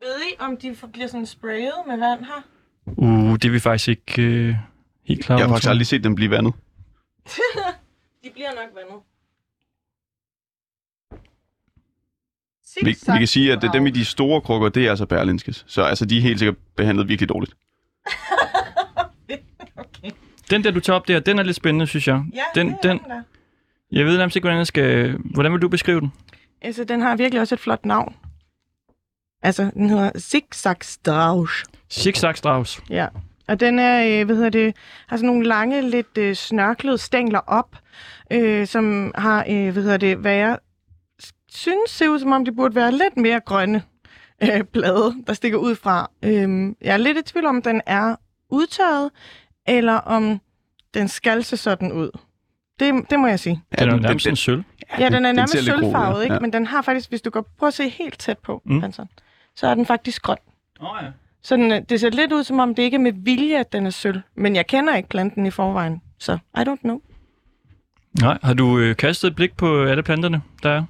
[0.00, 2.42] Ved I, om de bliver sådan sprayet med vand her?
[2.86, 4.54] Uh, det er vi faktisk ikke øh,
[5.04, 6.54] helt klar Jeg har faktisk aldrig set dem blive vandet.
[8.24, 9.02] De bliver nok vandet.
[12.82, 15.64] Vi, vi kan sige, at det, dem i de store krukker, det er altså Berlinskes.
[15.68, 17.54] Så altså, de er helt sikkert behandlet virkelig dårligt.
[20.50, 22.22] Den der, du tager op der, den er lidt spændende, synes jeg.
[22.34, 23.22] Ja, den, det er den, der.
[23.92, 25.16] jeg ved nærmest ikke, hvordan jeg skal...
[25.34, 26.12] Hvordan vil du beskrive den?
[26.62, 28.14] Altså, den har virkelig også et flot navn.
[29.42, 31.64] Altså, den hedder Zigzag Strauss.
[31.92, 32.80] Zigzag Strauss.
[32.90, 33.06] Ja.
[33.48, 37.38] Og den er, øh, hvad hedder det, har sådan nogle lange, lidt øh, snørklede stængler
[37.38, 37.76] op,
[38.32, 40.58] øh, som har, øh, hvad hedder det, hvad jeg
[41.52, 43.82] synes ser ud som om, de burde være lidt mere grønne
[44.42, 46.10] øh, blade, der stikker ud fra.
[46.22, 48.16] Øh, jeg er lidt i tvivl om, den er
[48.50, 49.10] udtørret,
[49.68, 50.40] eller om
[50.94, 52.10] den skal se sådan ud.
[52.80, 53.62] Det, det må jeg sige.
[53.78, 54.62] Den er den, nærmest den, en sølv.
[54.98, 56.22] Ja, den er den nærmest lidt grå ud, sølvfarvet, ja.
[56.22, 56.34] ikke?
[56.34, 56.40] Ja.
[56.40, 58.80] Men den har faktisk, hvis du går prøv at se helt tæt på, Mm.
[58.80, 59.08] Hansen,
[59.56, 60.36] så er den faktisk grøn.
[60.80, 61.06] Oh, ja.
[61.42, 63.72] Så den, øh, det ser lidt ud, som om det ikke er med vilje, at
[63.72, 64.20] den er sølv.
[64.34, 67.00] Men jeg kender ikke planten i forvejen, så I don't know.
[68.20, 70.74] Nej, har du øh, kastet et blik på alle planterne, der er?
[70.74, 70.80] Ja,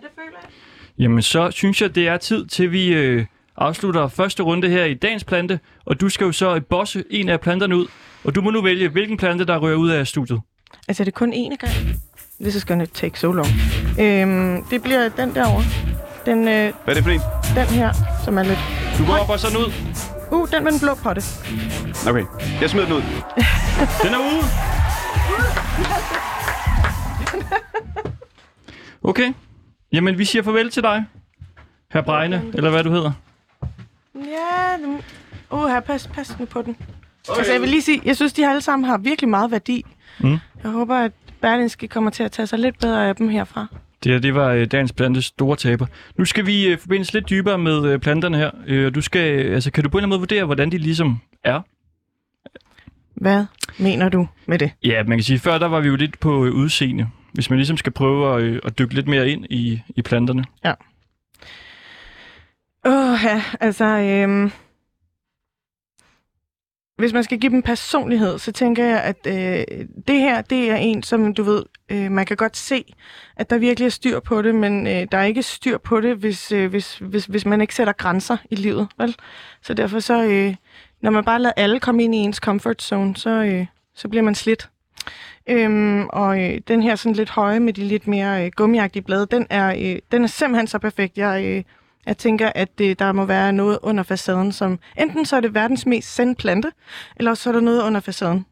[0.00, 0.50] det føler jeg.
[0.98, 4.94] Jamen, så synes jeg, det er tid til, vi øh, afslutter første runde her i
[4.94, 5.60] dagens plante.
[5.84, 7.86] Og du skal jo så bosse en af planterne ud.
[8.24, 10.40] Og du må nu vælge, hvilken plante, der rører ud af studiet.
[10.88, 11.72] Altså, er det kun én gang?
[12.40, 13.48] This is gonna take so long.
[14.00, 15.64] Øhm, det bliver den derovre.
[16.26, 17.20] Den, øh, Hvad er det for en?
[17.56, 17.92] den her,
[18.24, 18.58] som er lidt...
[18.98, 19.72] Du går op og sådan ud.
[20.32, 21.22] Uh, den med den blå potte.
[22.08, 22.24] Okay,
[22.60, 23.02] jeg smider den ud.
[24.04, 24.42] Den er ude.
[29.02, 29.32] Okay.
[29.92, 31.04] Jamen, vi siger farvel til dig.
[31.92, 33.12] Herr Bregne, eller hvad du hedder.
[34.14, 34.76] Ja.
[35.50, 36.76] Uh, her, pas, pas nu på den.
[37.28, 37.38] Okay.
[37.38, 39.84] Altså, jeg vil lige sige, jeg synes, de alle sammen har virkelig meget værdi.
[40.20, 40.38] Mm.
[40.62, 43.66] Jeg håber, at Berlinske kommer til at tage sig lidt bedre af dem herfra.
[44.04, 45.86] Det her, det var øh, dagens plantes store taber.
[46.18, 48.50] Nu skal vi øh, forbindes lidt dybere med øh, planterne her.
[48.66, 50.78] Øh, du skal, øh, altså, kan du på en eller anden måde vurdere, hvordan de
[50.78, 51.60] ligesom er?
[53.14, 53.44] Hvad
[53.78, 54.70] mener du med det?
[54.84, 57.08] Ja, man kan sige, før der var vi jo lidt på øh, udseende.
[57.32, 60.44] Hvis man ligesom skal prøve at, øh, at dykke lidt mere ind i, i planterne.
[62.86, 63.84] Åh, ja, altså...
[63.84, 64.50] Øhm,
[66.96, 70.76] hvis man skal give dem personlighed, så tænker jeg, at øh, det her, det er
[70.76, 72.94] en, som du ved, øh, man kan godt se,
[73.36, 76.16] at der virkelig er styr på det, men øh, der er ikke styr på det,
[76.16, 79.16] hvis, øh, hvis, hvis, hvis man ikke sætter grænser i livet, vel?
[79.62, 80.54] Så derfor så, øh,
[81.00, 84.22] når man bare lader alle komme ind i ens comfort zone, så, øh, så bliver
[84.22, 84.70] man slidt.
[85.46, 89.26] Øhm, og øh, den her sådan lidt høje med de lidt mere øh, gummiagtige blade,
[89.26, 91.18] den er, øh, den er simpelthen så perfekt.
[91.18, 91.62] Jeg, øh,
[92.06, 95.54] jeg tænker, at øh, der må være noget under facaden, som enten så er det
[95.54, 96.72] verdens mest sende plante,
[97.16, 98.46] eller så er der noget under facaden,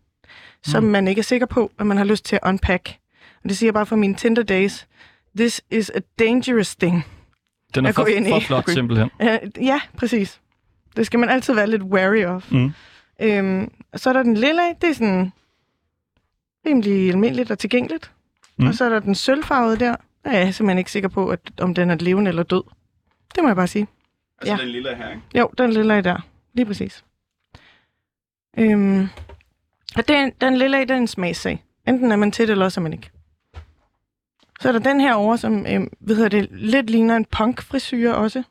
[0.62, 2.96] som man ikke er sikker på, at man har lyst til at unpack.
[3.42, 4.86] Og det siger jeg bare for mine Tinder days.
[5.36, 7.06] This is a dangerous thing.
[7.74, 9.10] Den er for, for flot, simpelthen.
[9.20, 10.40] Uh, ja, præcis.
[10.96, 12.52] Det skal man altid være lidt wary of.
[12.52, 12.72] Mm.
[13.20, 15.32] Øhm, og så er der den lille, det er sådan
[16.66, 18.10] rimelig almindeligt og tilgængeligt.
[18.56, 18.64] Mm.
[18.64, 18.68] Mm.
[18.68, 19.96] Og så er der den sølvfarvede der.
[20.24, 22.62] Der er jeg simpelthen ikke sikker på, at, om den er levende eller død.
[23.34, 23.86] Det må jeg bare sige.
[24.40, 24.60] Altså Ja.
[24.62, 25.22] den lille her, ikke?
[25.38, 26.20] Jo, den lille der.
[26.54, 27.04] Lige præcis.
[28.58, 29.08] Øhm,
[29.96, 31.64] og den, den lille af, den er en smagssag.
[31.88, 33.10] Enten er man til det, eller også er man ikke.
[34.60, 38.12] Så er der den her over, som øhm, hvad hedder det, lidt ligner en punk-frisyr
[38.12, 38.42] også.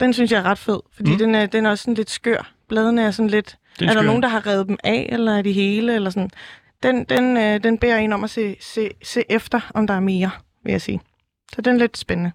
[0.00, 1.12] Den synes jeg er ret fed, fordi Mm.
[1.14, 1.18] mm.
[1.18, 2.52] den, er, den er også sådan lidt skør.
[2.68, 3.58] Bladene er sådan lidt...
[3.78, 6.30] Det Er der nogen, der har revet dem af, eller er de hele, eller sådan?
[6.82, 10.00] Den, den, øh, den beder en om at se, se, se efter, om der er
[10.00, 10.30] mere,
[10.64, 11.00] vil jeg sige.
[11.54, 12.32] Så den er lidt spændende.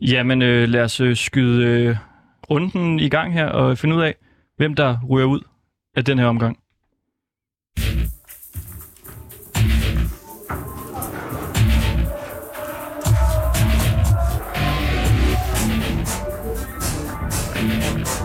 [0.00, 1.96] Jamen, øh, lad os øh, skyde øh,
[2.50, 4.14] runden i gang her og finde ud af,
[4.56, 5.40] hvem der ryger ud
[5.96, 6.58] af den her omgang.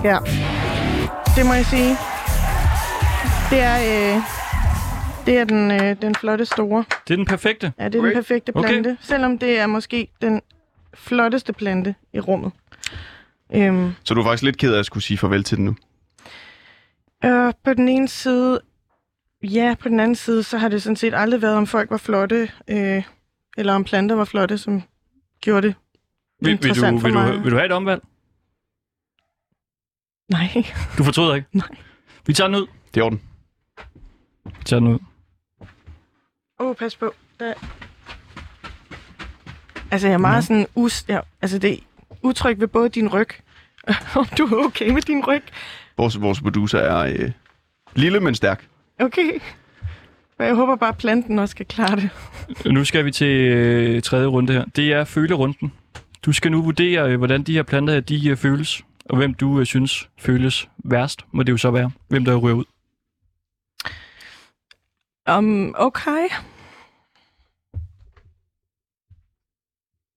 [0.04, 0.18] Ja,
[1.36, 1.96] det må jeg sige.
[3.50, 3.78] Det er,
[4.16, 4.22] øh,
[5.26, 6.84] det er den, øh, den flotte store.
[7.08, 7.74] Det er den perfekte.
[7.80, 8.08] Ja, det er Okay.
[8.08, 8.70] den perfekte Okay.
[8.70, 8.98] plante.
[9.02, 10.42] Selvom det er måske den
[10.94, 12.52] flotteste plante i rummet.
[13.56, 15.76] Øhm, Så du er faktisk lidt ked af at skulle sige farvel til den nu.
[17.26, 18.62] øh, på den ene side,
[19.44, 21.98] ja, på den anden side, så har det sådan set aldrig været, om folk var
[21.98, 23.04] flotte, øh,
[23.58, 24.84] eller om planter var flotte, som
[25.42, 25.76] gjorde det
[26.42, 27.44] Vil, vil, du, interessant for vil, du, mig.
[27.44, 28.02] vil du have et omvalg?
[30.32, 30.66] Nej.
[30.98, 31.48] Du fortryder ikke?
[31.58, 31.68] Nej.
[32.26, 32.68] Vi tager den ud.
[32.94, 33.22] Det er orden.
[34.46, 35.00] Vi tager den ud.
[36.60, 37.14] Åh, oh, pas på.
[37.40, 37.54] Der...
[39.94, 40.42] Altså, jeg er meget Nå.
[40.42, 41.06] sådan us...
[41.08, 41.78] Ja, altså, det er
[42.22, 43.30] utryg ved både din ryg,
[44.16, 45.44] om du er okay med din ryg.
[45.98, 47.32] Vores, vores producer er øh,
[47.96, 48.68] lille, men stærk.
[49.00, 49.32] Okay.
[50.40, 52.10] Men jeg håber bare, at planten også kan klare det.
[52.74, 54.66] Nu skal vi til øh, tredje runde her.
[54.76, 55.72] Det er følerunden.
[56.26, 59.34] Du skal nu vurdere, øh, hvordan de her planter her, de øh, føles, og hvem
[59.34, 61.92] du øh, synes føles værst, må det jo så være.
[62.08, 62.66] Hvem der ryger ud.
[65.38, 66.28] Um, okay.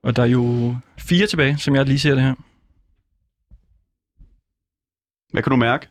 [0.06, 2.34] Og der er jo fire tilbage, som jeg lige ser det her.
[5.32, 5.88] Hvad kan du mærke?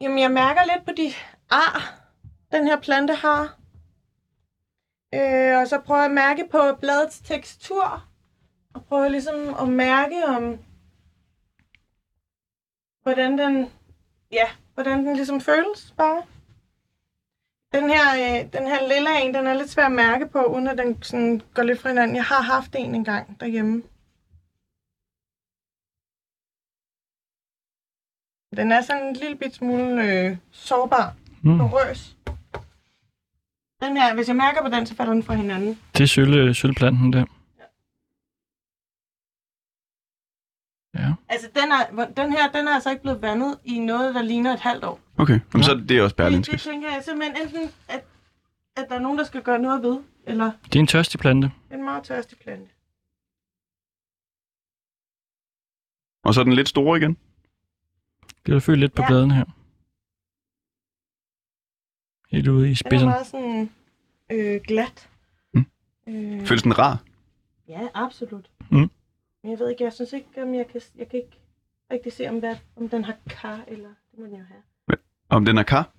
[0.00, 1.12] Jamen, jeg mærker lidt på de
[1.50, 2.00] ar,
[2.52, 3.42] den her plante har.
[5.14, 8.08] Øh, og så prøver jeg at mærke på bladets tekstur.
[8.74, 10.58] Og prøver ligesom at mærke om,
[13.02, 13.70] hvordan den,
[14.32, 16.22] ja, hvordan den ligesom føles bare.
[17.74, 20.68] Den her, øh, den her lille en, den er lidt svær at mærke på, uden
[20.68, 22.16] at den sådan går lidt fra hinanden.
[22.16, 23.82] Jeg har haft en engang derhjemme.
[28.56, 31.58] Den er sådan en lille bit smule øh, sårbar Mm.
[33.82, 35.78] Den her, hvis jeg mærker på den, så falder den fra hinanden.
[35.96, 37.24] Det er sølv, sølvplanten der.
[40.94, 41.12] Ja.
[41.28, 44.52] Altså, den, er, den her, den er altså ikke blevet vandet i noget, der ligner
[44.52, 45.00] et halvt år.
[45.16, 46.64] Okay, Jamen, så er det også Det, det Berlinskes.
[46.64, 48.04] tænker jeg simpelthen enten, at,
[48.76, 51.52] at der er nogen, der skal gøre noget ved, eller Det er en tørstig plante.
[51.72, 52.70] en meget tørstig plante.
[56.24, 57.16] Og så er den lidt store igen.
[58.46, 59.08] Det er lidt på Ja.
[59.08, 59.44] bladene her.
[62.30, 63.08] Helt ude i Den er spidsen.
[63.08, 63.70] meget sådan
[64.30, 65.08] øh, glat.
[65.54, 65.66] Mm.
[66.06, 67.02] Øh, Føles den rar?
[67.68, 68.50] ja, absolut.
[68.70, 68.90] Mm.
[69.42, 71.38] Men jeg ved ikke, jeg synes ikke, om jeg kan, jeg kan ikke
[71.92, 74.98] rigtig se, om, hvad, om den har kar, eller det må den jo have.
[75.28, 75.90] Om den er kar?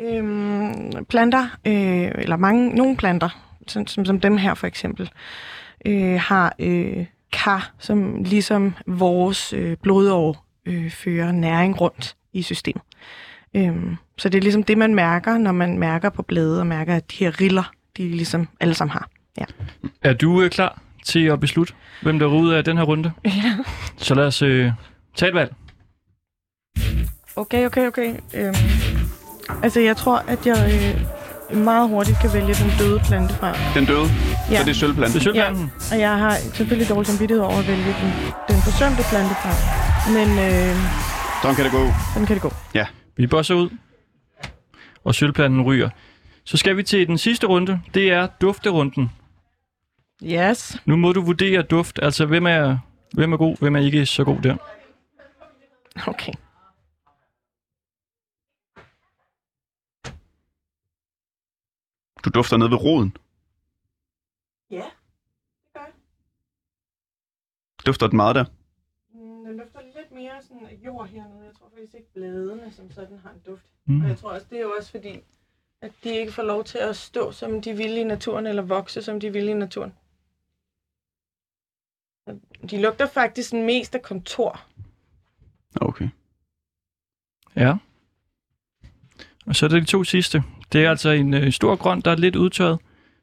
[0.00, 5.10] Øhm, planter, øh, eller mange, nogle planter, som, som, som dem her for eksempel,
[5.86, 12.82] øh, har øh, kar, som ligesom vores øh, blodår øh, fører næring rundt i systemet.
[13.54, 16.96] Øhm, så det er ligesom det, man mærker, når man mærker på blade og mærker,
[16.96, 19.10] at de her riller, de ligesom alle sammen har.
[20.02, 23.12] Er du øh, klar til at beslutte, hvem der ud af den her runde?
[23.24, 23.30] Ja.
[23.96, 24.72] Så lad os øh,
[25.16, 25.54] tage et valg.
[27.36, 28.14] Okay, okay, okay.
[28.34, 28.54] Øhm,
[29.62, 30.80] altså, jeg tror, at jeg
[31.52, 33.52] øh, meget hurtigt kan vælge den døde plante fra.
[33.74, 34.06] Den døde,
[34.50, 34.58] Ja.
[34.58, 35.12] så det er sølvplanten.
[35.14, 35.72] Det er sølvplanten.
[35.92, 38.10] Og jeg har selvfølgelig dårlig samvittighed over at vælge den,
[38.48, 39.52] den forsømte plante fra.
[40.16, 40.76] Men øh,
[41.42, 41.84] Sådan kan det gå.
[42.12, 42.52] sådan kan det gå.
[43.16, 43.70] Vi bosser ud,
[45.04, 45.88] og sølvplanten ryger.
[46.44, 47.80] Så skal vi til den sidste runde.
[47.94, 49.10] Det er dufterunden.
[50.24, 50.76] Yes.
[50.86, 51.98] Nu må du vurdere duft.
[52.02, 52.78] Altså, hvem er,
[53.14, 54.56] hvem er god, hvem er ikke så god der?
[56.06, 56.32] Okay.
[62.24, 63.16] Du dufter ned ved roden.
[64.70, 65.92] Ja, det gør jeg.
[67.86, 68.44] Dufter den meget der?
[69.14, 71.44] Mm, Den dufter lidt mere sådan af jord hernede.
[71.44, 73.64] Jeg tror faktisk ikke bladene som sådan har en duft.
[73.86, 74.00] Mm.
[74.02, 75.20] Og jeg tror også, det er jo også fordi,
[75.80, 79.02] at de ikke får lov til at stå som de vilde i naturen, eller vokse
[79.02, 79.92] som de vilde i naturen.
[82.70, 84.60] De lugter faktisk mest af kontor.
[85.80, 86.08] Okay.
[87.56, 87.74] Ja.
[89.46, 90.42] Og så er der de to sidste.
[90.72, 92.78] Det er altså en øh, stor grøn, der er lidt udtørret.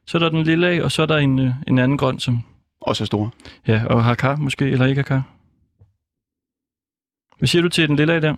[0.06, 2.18] Så er der den lille af, og så er der en, øh, en anden grøn,
[2.18, 2.38] som
[2.80, 3.30] Også er store.
[3.66, 5.22] ja, og har kar måske, eller ikke har kar.
[7.38, 8.36] Hvad siger du til den lille af der?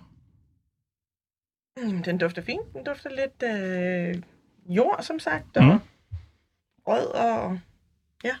[1.77, 2.73] Mm, Den dufter fint.
[2.73, 4.23] Den dufter lidt øh,
[4.75, 5.79] jord, som sagt, og mm.
[6.87, 7.59] rød og...
[8.23, 8.35] Ja.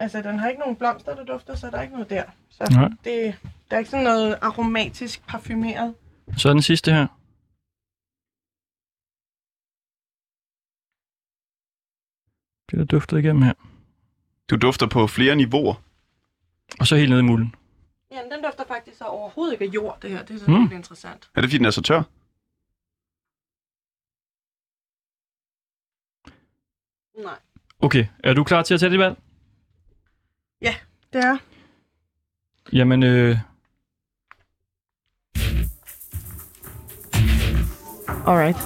[0.00, 2.24] Altså, den har ikke nogen blomster, der dufter, så der er ikke noget der.
[2.50, 2.88] Så Nej.
[3.04, 3.38] det,
[3.70, 5.94] der er ikke sådan noget aromatisk parfumeret.
[6.36, 7.06] Så er den sidste her.
[12.66, 13.54] Det er der duftet igennem her.
[14.50, 15.74] Du dufter på flere niveauer.
[16.80, 17.54] Og så helt ned i mulden.
[18.10, 20.24] Ja, den dufter faktisk så overhovedet ikke af jord, det her.
[20.24, 20.72] Det er så Mm.
[20.76, 21.30] interessant.
[21.34, 22.02] Er det fordi, den er så tør?
[27.22, 27.38] Nej.
[27.80, 29.16] Okay, er du klar til at tage det valg?
[30.62, 31.36] Det er.
[32.72, 33.36] Jamen, øh,
[38.26, 38.56] Alright.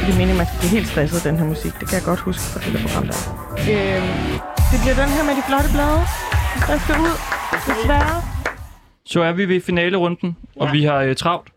[0.00, 1.72] Det er meningen, man skal blive helt stresset den her musik.
[1.80, 3.20] Det kan jeg godt huske fra det der program der.
[3.72, 4.40] Øhm,
[4.70, 6.00] det bliver den her med de flotte blade,
[6.68, 7.16] der skal ud.
[7.68, 8.22] Desværre.
[9.04, 10.72] så er vi ved finalerunden, og Ja.
[10.72, 11.48] vi har øh, travlt.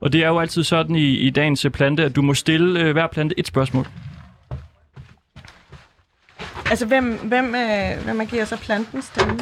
[0.00, 2.80] Og det er jo altid sådan i, i dagens øh, plante, at du må stille
[2.80, 3.86] øh, hver plante et spørgsmål.
[6.70, 9.38] Altså, hvem, hvem, øh, hvem giver så planten stemme?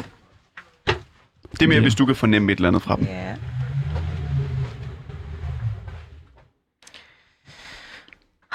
[1.51, 1.81] Det er mere, Ja.
[1.81, 3.05] hvis du kan fornemme et eller andet fra dem.
[3.05, 3.35] Ja.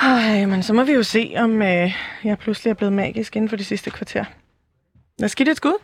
[0.01, 3.49] Ej, men så må vi jo se, om øh, jeg pludselig er blevet magisk inden
[3.49, 4.25] for de sidste kvarter.
[5.19, 5.75] Lad os give det et skud.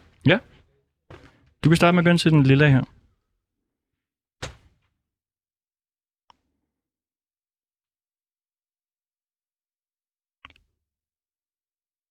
[1.64, 2.82] Du kan starte med at gå ind til den lille her.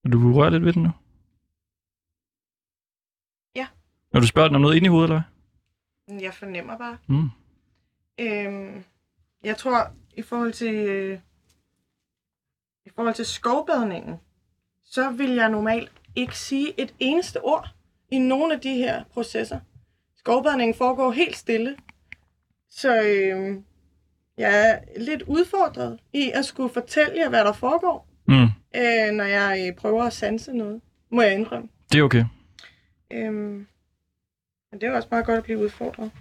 [0.07, 0.89] Vil du røre lidt ved den nu?
[3.55, 3.67] Ja.
[4.13, 5.21] Når du spørger den om noget inde i hovedet, eller
[6.21, 6.97] Jeg fornemmer bare.
[7.07, 7.17] hvad?
[7.17, 7.29] Mm.
[8.19, 8.83] Øhm,
[9.43, 11.19] jeg tror, i forhold til øh,
[12.85, 14.15] i forhold til skovbadningen,
[14.83, 17.67] så vil jeg normalt ikke sige et eneste ord
[18.09, 19.59] i nogen af de her processer.
[20.17, 21.77] Skovbadningen foregår helt stille,
[22.69, 23.61] så øh,
[24.37, 28.47] jeg er lidt udfordret i at skulle fortælle jer, hvad der foregår, Mm.
[28.75, 31.69] Øh, når jeg øh, prøver at sanse noget, må jeg indrømme.
[31.91, 32.25] Det er okay.
[33.11, 33.67] Øhm,
[34.71, 36.11] men det er også meget godt at blive udfordret.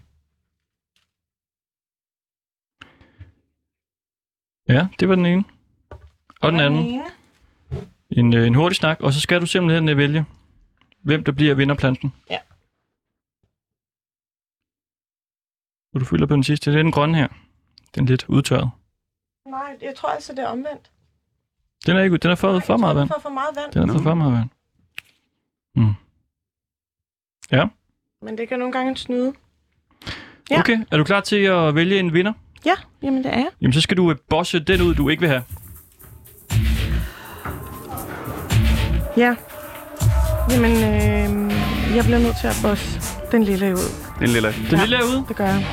[4.69, 5.45] Ja, det var den ene.
[6.41, 6.85] Og den anden.
[6.87, 7.05] ene.
[8.11, 10.25] En, øh, en hurtig snak, og så skal du simpelthen vælge,
[11.01, 12.13] hvem der bliver vinderplanten.
[12.31, 12.39] Ja.
[15.95, 16.71] Og du fylder på den sidste.
[16.71, 17.29] Det er den grønne her.
[17.95, 18.71] Den er lidt udtørret.
[19.47, 20.91] Nej, jeg tror altså, det er omvendt.
[21.87, 23.09] Den er ikke Den har fået for jeg meget vand.
[23.09, 23.73] den får for meget vand.
[23.73, 24.51] Den har fået for meget vand.
[28.23, 29.33] Men det kan nogle gange snyde.
[30.51, 30.59] Ja.
[30.61, 32.33] Okay, er du klar til at vælge en vinder?
[32.67, 33.49] Ja, jamen det er jeg.
[33.61, 35.43] Jamen, så skal du øh, bosse den ud, du ikke vil have.
[39.17, 39.37] Ja.
[40.51, 41.53] Jamen, øh,
[41.97, 43.01] jeg bliver nødt til at bosse
[43.33, 43.91] den lille ud.
[44.21, 44.49] Den lille.
[44.71, 44.81] Den Ja.
[44.81, 45.25] lille er ude.
[45.29, 45.65] Det gør jeg.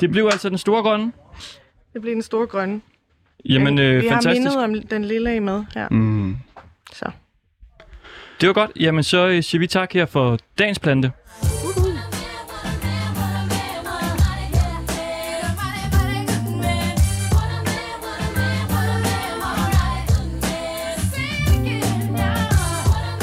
[0.00, 1.12] Det blev altså den store grønne.
[1.92, 2.80] Det bliver den store grønne.
[3.44, 4.56] Jamen, øh, Vi fantastisk.
[4.56, 5.88] har mindet om den lille med her.
[5.90, 6.36] Mm.
[6.92, 7.10] Så.
[8.40, 8.70] Det var godt.
[8.80, 11.12] Jamen, så øh, siger vi tak her for dagens plante.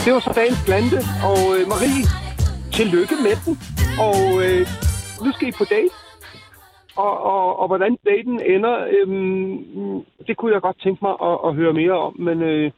[0.05, 2.03] Det var så dagens plante, og øh, Marie,
[2.73, 3.59] tillykke med den.
[3.99, 4.67] Og øh,
[5.25, 5.89] nu skal I på date.
[6.95, 11.55] Og, og, og hvordan daten ender, øhm, det kunne jeg godt tænke mig at, at
[11.55, 12.15] høre mere om.
[12.19, 12.71] Men øh,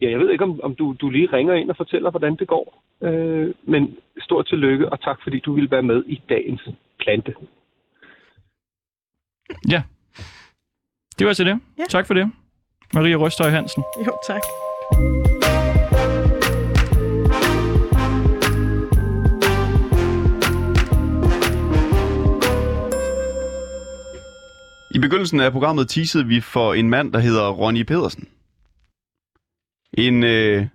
[0.00, 2.48] ja, jeg ved ikke, om, om du, du lige ringer ind og fortæller, hvordan det
[2.48, 2.82] går.
[3.02, 7.34] Øh, men stort tillykke, og tak fordi du ville være med i dagens plante.
[9.70, 9.82] Ja.
[11.18, 11.60] Det var til det.
[11.78, 11.84] Ja.
[11.88, 12.32] Tak for det.
[12.94, 13.84] Maria Røstøj Hansen.
[14.06, 14.42] Jo, tak.
[24.94, 28.28] I begyndelsen af programmet teasede vi for en mand, der hedder Ronny Pedersen.
[29.92, 30.66] En øh,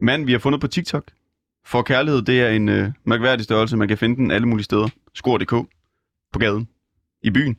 [0.00, 1.10] mand, vi har fundet på TikTok.
[1.64, 3.76] For kærlighed, det er en øh, mærkværdig størrelse.
[3.76, 4.88] Man kan finde den alle mulige steder.
[5.14, 5.50] Skor.dk.
[6.32, 6.68] På gaden.
[7.22, 7.58] I byen.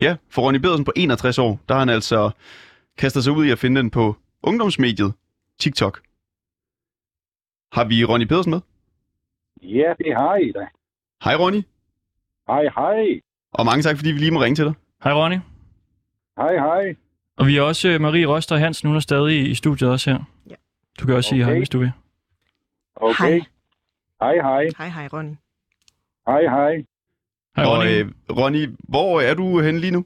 [0.00, 2.30] Ja, for Ronny Pedersen på 61 år, der har han altså
[2.98, 5.12] kastet sig ud i at finde den på ungdomsmediet
[5.58, 6.02] TikTok.
[7.72, 8.60] Har vi Ronny Pedersen med?
[9.62, 10.66] Ja, det har I da.
[11.24, 11.62] Hej Ronny,
[12.48, 13.20] Hej, hej.
[13.58, 14.74] Og mange tak, fordi vi lige må ringe til dig.
[15.04, 15.38] Hej Ronny.
[16.40, 16.94] Hej, hej.
[17.38, 20.18] Og vi har også øh, Marie Røstøj Hansen, hun er stadig i studiet også her.
[20.50, 20.54] Ja.
[21.00, 21.50] Du kan også sige Okay.
[21.50, 21.92] hej, hvis du vil.
[22.96, 23.14] Okay.
[23.24, 23.40] Hej.
[24.22, 24.88] Hej, hej.
[24.98, 25.34] Hej, Ronny.
[26.26, 26.72] Hej, hej.
[27.56, 28.00] Hej og Ronny.
[28.00, 30.04] øh, Ronny, hvor er du henne lige nu?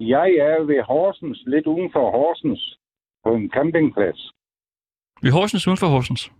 [0.00, 2.78] Jeg er ved Horsens, lidt uden for Horsens,
[3.24, 4.30] på en campingplads.
[5.22, 6.32] Vi er Horsens uden for Horsens.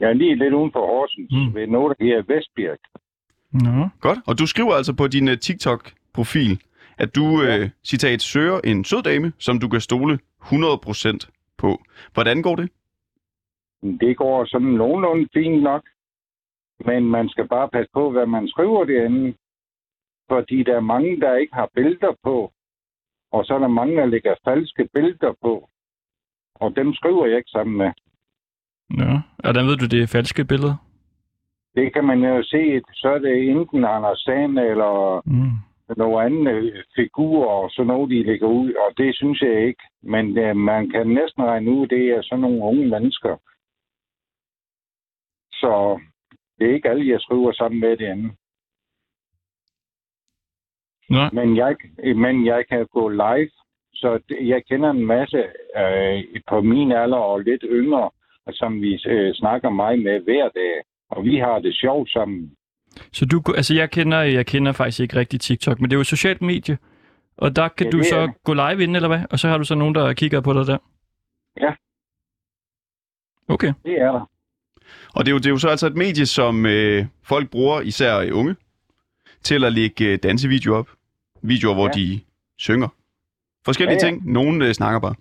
[0.00, 1.54] Jeg er lige lidt uden for Horsens, mm.
[1.54, 2.78] ved noget, der hedder Vestbjerg.
[3.64, 3.88] Nå.
[4.00, 4.18] Godt.
[4.26, 6.60] Og du skriver altså på din uh, TikTok-profil,
[6.98, 7.62] at du, ja.
[7.62, 11.82] uh, citat, søger en sød dame, som du kan stole 100% på.
[12.14, 12.70] Hvordan går det?
[14.00, 15.82] Det går sådan nogenlunde fint nok,
[16.84, 19.34] men man skal bare passe på, hvad man skriver derinde.
[20.30, 22.52] Fordi der er mange, der ikke har billeder på,
[23.32, 25.68] og så er der mange, der lægger falske billeder på.
[26.54, 27.90] Og dem skriver jeg ikke sammen med.
[28.90, 29.10] Nå.
[29.38, 30.74] Og hvordan ved du, det er falske billeder?
[31.76, 35.50] Det kan man jo se, så er det enten Anders Sand eller Mm.
[35.96, 39.82] nogle andre figurer og sådan noget, de lægger ud, og det synes jeg ikke.
[40.02, 43.36] Men øh, man kan næsten regne ud, det er sådan nogle unge mennesker.
[45.52, 46.00] Så
[46.58, 48.32] det er ikke alle, jeg skriver sammen med det andet.
[51.08, 51.18] Nå.
[51.32, 51.76] Men jeg,
[52.16, 53.50] men jeg kan gå live,
[53.94, 55.44] så jeg kender en masse
[55.76, 58.10] øh, på min alder og lidt yngre,
[58.50, 60.82] som vi øh, snakker meget med hver dag.
[61.10, 62.52] Og vi har det sjovt sammen.
[63.12, 66.00] Så du, altså jeg kender, jeg kender faktisk ikke rigtig TikTok, men det er jo
[66.00, 66.78] et socialt medie.
[67.36, 68.34] Og der kan Ja, du er så det.
[68.44, 69.20] gå live ind, eller hvad?
[69.30, 70.78] Og så har du så nogen, der kigger på dig der?
[71.60, 71.72] Ja.
[73.48, 73.72] Okay.
[73.84, 74.30] Det er der.
[75.14, 77.80] Og det er jo, det er jo så altså et medie, som øh, folk bruger,
[77.80, 78.56] især øh, unge,
[79.42, 80.88] til at lægge øh, dansevideoer op.
[81.42, 81.92] Videoer, hvor Ja.
[81.92, 82.20] de
[82.58, 82.88] synger.
[83.64, 84.12] Forskellige Ja, ja.
[84.12, 84.32] ting.
[84.32, 85.14] Nogle øh, snakker bare.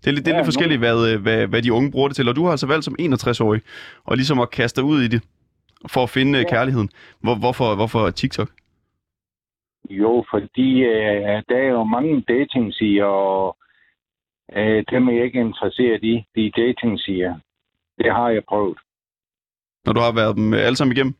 [0.00, 2.08] Det er lidt, det er Ja, lidt forskelligt, hvad, øh, hvad, hvad de unge bruger
[2.08, 2.28] det til.
[2.28, 3.60] Og du har altså valgt som 61-årig,
[4.04, 5.22] og ligesom at kaste dig ud i det,
[5.94, 6.44] for at finde ja.
[6.44, 6.50] Ja.
[6.50, 6.88] kærligheden.
[7.20, 8.48] Hvor, hvorfor, hvorfor TikTok?
[9.90, 13.56] Jo, fordi øh, der er jo mange datingsider, og
[14.56, 17.34] øh, dem er jeg ikke interesseret i, de datingsider.
[17.98, 18.78] Det har jeg prøvet.
[19.84, 21.14] Når du har været dem øh, alle sammen igennem?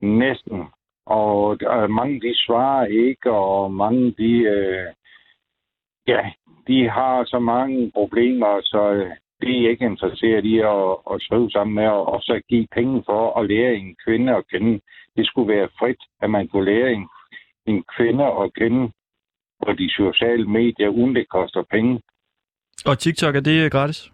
[0.00, 0.62] Næsten.
[1.06, 4.86] Og øh, mange de svarer ikke, og mange de, øh,
[6.06, 6.20] ja,
[6.66, 9.10] de har så mange problemer, så øh,
[9.40, 13.02] det er ikke interesseret i at, at skrive sammen med, og, og så give penge
[13.06, 14.80] for at lære en kvinde at kende.
[15.16, 17.08] Det skulle være frit, at man kunne lære en,
[17.66, 18.92] en kvinde at kende
[19.66, 22.00] på de sociale medier, uden det koster penge.
[22.86, 24.12] Og TikTok, er det øh, gratis?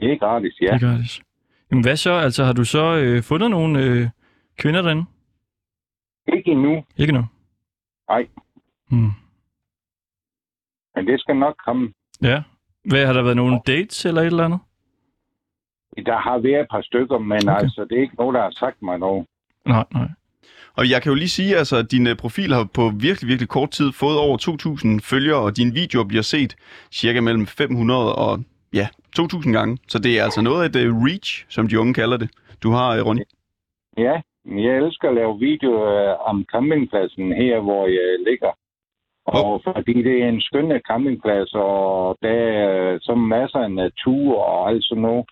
[0.00, 0.66] Det er gratis, ja.
[0.66, 1.22] Det er gratis.
[1.70, 2.12] Jamen hvad så?
[2.12, 4.08] Altså har du så øh, fundet nogle øh,
[4.58, 5.04] kvinder derinde?
[6.36, 7.24] Ikke endnu, Ikke nu?
[8.08, 8.26] Nej.
[8.90, 9.10] Hmm.
[10.94, 11.92] Men det skal nok komme.
[12.22, 12.42] Ja.
[12.84, 14.60] Hvad, har der været nogle dates eller et eller andet?
[16.06, 17.62] Der har været et par stykker, men Okay.
[17.62, 19.26] altså, det er ikke nogen, der har sagt mig noget.
[19.66, 20.08] Nej, nej.
[20.76, 23.48] Og jeg kan jo lige sige, altså, at din øh, profil har på virkelig, virkelig
[23.48, 26.56] kort tid fået over 2.000 følgere, og dine videoer bliver set
[26.92, 28.38] cirka mellem 500 og
[28.74, 28.86] ja,
[29.20, 29.78] 2.000 gange.
[29.88, 32.30] Så det er altså noget af et uh, reach, som de unge kalder det.
[32.62, 33.22] Du har, uh, Ronny.
[33.98, 34.14] Ja,
[34.46, 38.50] jeg elsker at lave videoer øh, om campingpladsen her, hvor jeg ligger.
[39.26, 44.68] Og fordi det er en skønne campingplads, og der er så masser af natur og
[44.68, 45.26] alt sådan noget.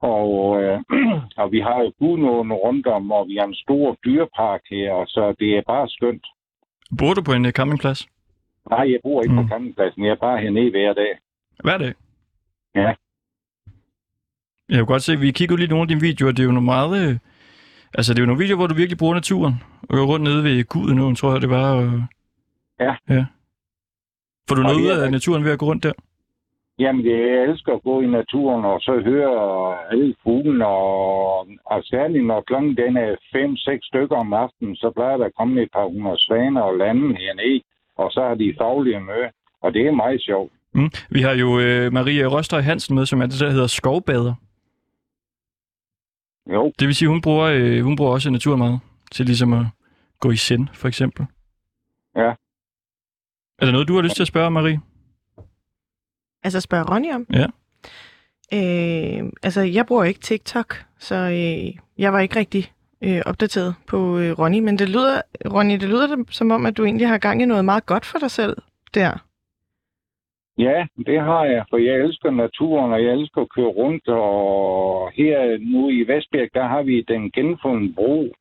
[0.00, 0.80] Og, øh,
[1.42, 5.34] og vi har jo Gudnåen rundt om, og vi har en stor dyrepark her, så
[5.38, 6.26] det er bare skønt.
[6.98, 8.08] Bor du på en øh, campingplads?
[8.70, 9.42] Nej, jeg bor ikke mm.
[9.42, 10.04] På campingpladsen.
[10.04, 11.12] Jeg er bare hernede hver dag.
[11.64, 11.94] Hver dag?
[12.74, 12.94] Ja.
[14.68, 16.32] Jeg kan godt se, at vi kigger lige nogle af dine videoer.
[16.32, 17.08] Det er jo nogle meget...
[17.08, 17.18] Øh,
[17.94, 19.54] altså, det er jo nogle videoer, hvor du virkelig bruger naturen.
[19.82, 21.74] Og går rundt nede ved Guden, tror jeg, det var.
[21.74, 22.02] Og...
[22.80, 22.94] Ja.
[23.08, 23.26] ja.
[24.48, 25.92] Får du Og noget det ud af naturen ved at gå rundt der?
[26.78, 29.32] Jamen, jeg elsker at gå i naturen, og så høre
[29.90, 35.16] alle fuglene, og, og særligt når klokken den er 5-6 stykker om aftenen, så plejer
[35.16, 37.60] der at komme et par hundrede svaner og lande hernede,
[37.96, 39.28] og så har de faglige møde,
[39.62, 40.52] og det er meget sjovt.
[40.72, 40.90] Mm.
[41.10, 44.34] Vi har jo øh, Marie Røstøj Hansen med, som er det, der hedder skovbader.
[46.52, 48.80] Jo, Det vil sige, hun bruger, øh, hun bruger også naturen meget
[49.12, 49.66] til ligesom at
[50.20, 51.26] gå i send, for eksempel.
[52.16, 52.32] Ja.
[53.58, 54.80] Er der noget, du har lyst til at spørge, Marie?
[56.44, 57.26] Altså spørge Ronny om?
[57.32, 57.46] Ja.
[58.54, 62.72] Øh, altså, jeg bruger ikke TikTok, så øh, jeg var ikke rigtig
[63.04, 64.58] øh, opdateret på øh, Ronny.
[64.58, 65.20] Men det lyder,
[65.54, 68.18] Ronny, det lyder som om, at du egentlig har gang i noget meget godt for
[68.18, 68.56] dig selv
[68.94, 69.24] der.
[70.58, 75.10] ja, det har jeg, for jeg elsker naturen, og jeg elsker at køre rundt, og
[75.14, 78.32] her nu i Vestbjerg, der har vi den genfundne bro,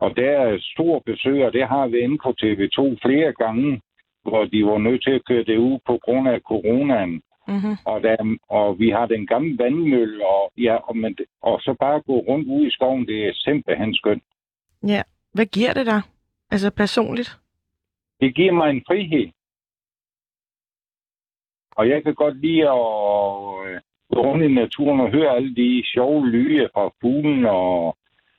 [0.00, 3.80] og der er stor besøg, og det har vi inde på TV2 flere gange,
[4.22, 7.22] hvor de var nødt til at køre det ud på grund af coronaen.
[7.48, 7.76] Mm-hmm.
[7.84, 12.00] Og, der, og vi har den gamle vandmølle, og, ja, og, men, og så bare
[12.00, 14.22] gå rundt ud i skoven, det er simpelthen skønt.
[14.86, 15.02] Ja.
[15.34, 16.02] Hvad giver det dig?
[16.50, 17.38] Altså personligt?
[18.20, 19.32] Det giver mig en frihed.
[21.76, 22.74] Og jeg kan godt lide at
[23.66, 23.80] øh,
[24.12, 27.96] gå rundt i naturen og høre alle de sjove lyde fra fuglen, og,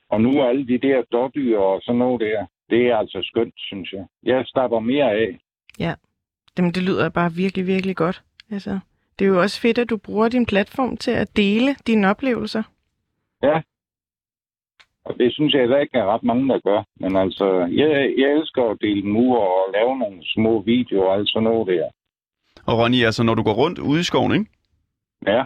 [0.10, 2.46] og nu alle de der dårdyr og sådan noget der.
[2.70, 4.06] Det er altså skønt, synes jeg.
[4.24, 5.40] Jeg stapper mere af.
[5.80, 8.24] Jamen, det lyder bare virkelig, virkelig godt.
[8.52, 8.80] Altså,
[9.20, 12.64] det er jo også fedt, at du bruger din platform til at dele dine oplevelser.
[15.06, 16.84] Og det synes jeg der ikke er ret mange, der gør.
[17.00, 21.30] Men altså, jeg, jeg elsker at dele ud og lave nogle små videoer og alt
[21.30, 21.90] sådan noget der.
[22.66, 24.46] Og Ronny, altså når du går rundt ude i skoven, ikke?
[25.28, 25.44] Ja.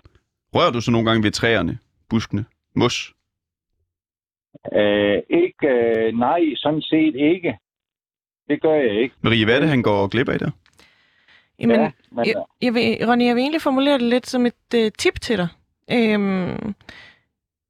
[0.56, 1.78] rører du så nogle gange ved træerne,
[2.10, 3.14] buskene, mos?
[4.74, 7.58] Øh, ikke, øh, nej, sådan set ikke.
[8.48, 9.16] Det gør jeg ikke.
[9.22, 10.52] Marie, hvad er det, han går glip af der?
[11.60, 14.74] Jamen, ja, men, jeg, jeg vil, Ronny, jeg vil egentlig formulere det lidt som et
[14.76, 15.48] øh, tip til dig.
[15.92, 16.76] Øhm,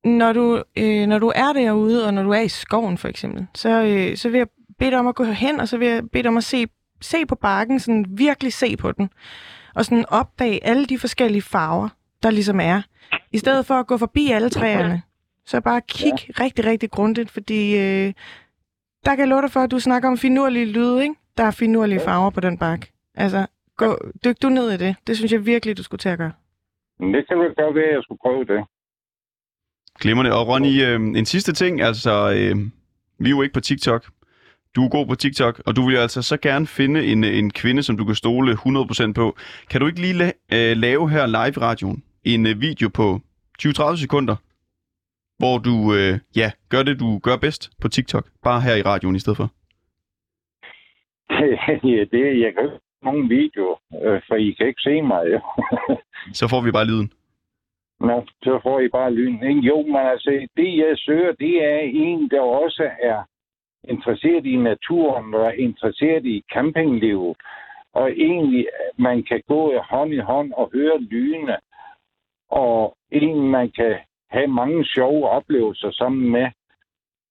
[0.03, 3.47] når, du, øh, når du er derude, og når du er i skoven for eksempel,
[3.55, 4.47] så, øh, så vil jeg
[4.79, 6.65] bede dig om at gå hen, og så vil jeg bede dig om at se,
[7.01, 9.09] se på barken, sådan virkelig se på den,
[9.75, 11.89] og sådan opdage alle de forskellige farver,
[12.23, 12.81] der ligesom er.
[13.31, 15.01] I stedet for at gå forbi alle træerne,
[15.45, 16.43] så bare kig ja.
[16.43, 18.13] rigtig, rigtig grundigt, fordi øh,
[19.05, 21.15] der kan jeg love dig for, at du snakker om finurlige lyde, ikke?
[21.37, 22.89] Der er finurlige farver på den bark.
[23.15, 23.45] Altså,
[23.77, 24.95] gå, dyk du ned i det.
[25.07, 26.31] Det synes jeg virkelig, du skulle til at gøre.
[26.99, 28.65] det kan vel godt være, at jeg skulle prøve det.
[29.99, 30.33] Glimrende.
[30.33, 32.55] Og Ronny, øh, en sidste ting, altså, øh,
[33.19, 34.05] vi er jo ikke på TikTok.
[34.75, 37.51] Du er god på TikTok, og du vil jo altså så gerne finde en, en
[37.51, 39.37] kvinde, som du kan stole 100% på.
[39.69, 43.21] Kan du ikke lige la- øh, lave her live i radioen en øh, video på
[43.65, 44.35] 20-30 sekunder,
[45.39, 49.15] hvor du øh, ja, gør det, du gør bedst på TikTok, bare her i radioen
[49.15, 49.49] i stedet for?
[51.91, 55.25] ja, det, jeg kan ikke nogen videoer, øh, for I kan ikke se mig.
[56.39, 57.11] Så får vi bare lyden.
[57.99, 59.11] Nå, så får I bare.
[59.11, 59.67] Ikke?
[59.69, 63.19] Jo, men altså, det jeg søger, det er en, der også er
[63.89, 67.37] interesseret i naturen og er interesseret i campinglivet.
[67.93, 68.67] Og egentlig,
[68.97, 71.57] man kan gå hånd i hånd og høre lydene.
[72.49, 73.95] Og en, man kan
[74.29, 76.47] have mange sjove oplevelser sammen med.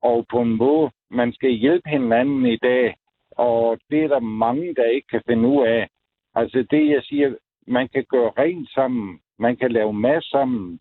[0.02, 2.94] Og på en måde, man skal hjælpe hinanden i dag.
[3.30, 5.88] Og det er der mange, der ikke kan finde ud af.
[6.34, 7.34] Altså det, jeg siger,
[7.66, 9.20] man kan gøre rent sammen.
[9.38, 10.80] Man kan lave mad sammen.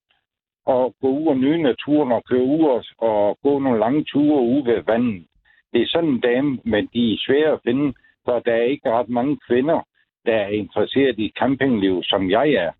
[0.65, 4.41] Og gå ud og nyde naturen og køre ud og, og gå nogle lange ture
[4.41, 5.25] ude ved vandet.
[5.73, 7.93] Det er sådan en dame, men de er svære at finde,
[8.25, 9.81] for der er ikke ret mange kvinder,
[10.25, 12.71] der er interesseret i campingliv, som jeg er.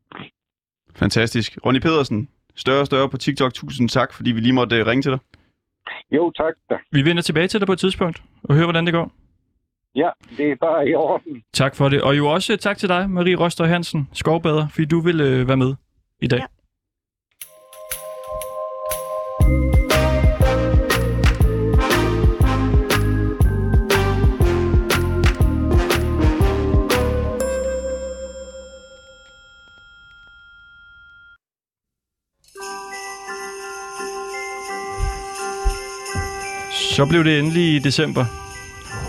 [0.96, 1.58] Fantastisk.
[1.66, 3.54] Ronny Pedersen, større og større på TikTok.
[3.54, 5.20] Tusind tak, fordi vi lige måtte øh, ringe til dig.
[6.12, 6.76] Jo, tak da.
[6.92, 9.12] Vi vender tilbage til dig på et tidspunkt og hører, hvordan det går.
[9.96, 11.44] Ja, det er bare i orden.
[11.54, 12.02] Tak for det.
[12.02, 15.58] Og jo også tak til dig, Marie Røster Hansen, skovbader, fordi du vil øh, være
[15.58, 15.74] med
[16.22, 16.40] i dag.
[16.40, 16.46] Ja.
[36.92, 38.26] Så blev det endelig i december.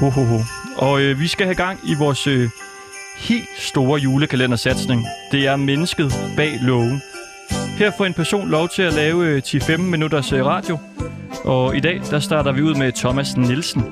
[0.01, 0.39] Ho, ho, ho.
[0.77, 2.49] Og øh, vi skal have gang i vores øh,
[3.17, 5.05] helt store julekalendersatsning.
[5.33, 7.03] Det er mennesket bag loven.
[7.79, 10.79] Her får en person lov til at lave øh, 10-15 minutters øh, radio.
[11.45, 13.83] Og i dag, der starter vi ud med Thomas Nielsen.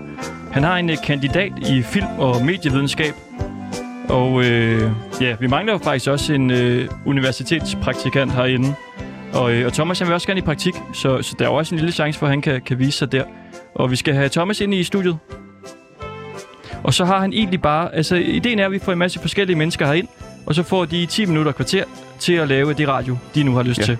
[0.52, 3.14] Han har en øh, kandidat i film- og medievidenskab.
[4.08, 8.74] Og øh, ja, vi mangler jo faktisk også en øh, universitetspraktikant herinde.
[9.32, 11.54] Og, øh, og Thomas han vil også gerne i praktik, så, så der er jo
[11.54, 13.24] også en lille chance for, at han kan, kan vise sig der.
[13.74, 15.18] Og vi skal have Thomas ind i studiet.
[16.84, 17.94] Og så har han egentlig bare...
[17.94, 20.08] Altså, ideen er, at vi får en masse forskellige mennesker herind,
[20.46, 21.84] og så får de 10 minutter og kvarter
[22.18, 23.84] til at lave det radio, de nu har lyst Ja.
[23.84, 23.98] til.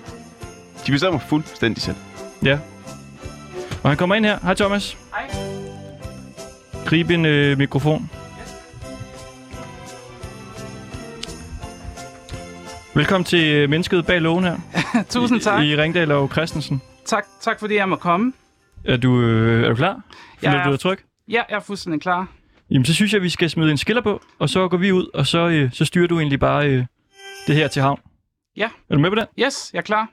[0.87, 1.95] De bestemmer fuldstændig selv.
[2.43, 2.59] Ja.
[3.83, 4.37] Og han kommer ind her.
[4.43, 4.97] Hej Thomas.
[5.13, 5.29] Hej.
[6.85, 8.09] Grib en øh, mikrofon.
[12.93, 14.57] Velkommen til øh, Mennesket bag lågen her.
[15.09, 15.63] Tusind tak.
[15.63, 16.81] I Ringdal og Christensen.
[17.05, 17.25] tak.
[17.41, 18.33] Tak fordi jeg må komme.
[18.85, 20.01] Er du, øh, er du klar?
[20.39, 20.97] Føler er- du dig tryg?
[21.27, 22.27] Ja, jeg er fuldstændig klar.
[22.71, 25.09] Jamen, så synes jeg, vi skal smide en skiller på, og så går vi ud,
[25.13, 26.85] og så, øh, så styrer du egentlig bare øh,
[27.47, 27.99] det her til havn.
[28.57, 28.69] Ja.
[28.89, 29.25] Er du med på den?
[29.39, 30.09] Yes, jeg er klar.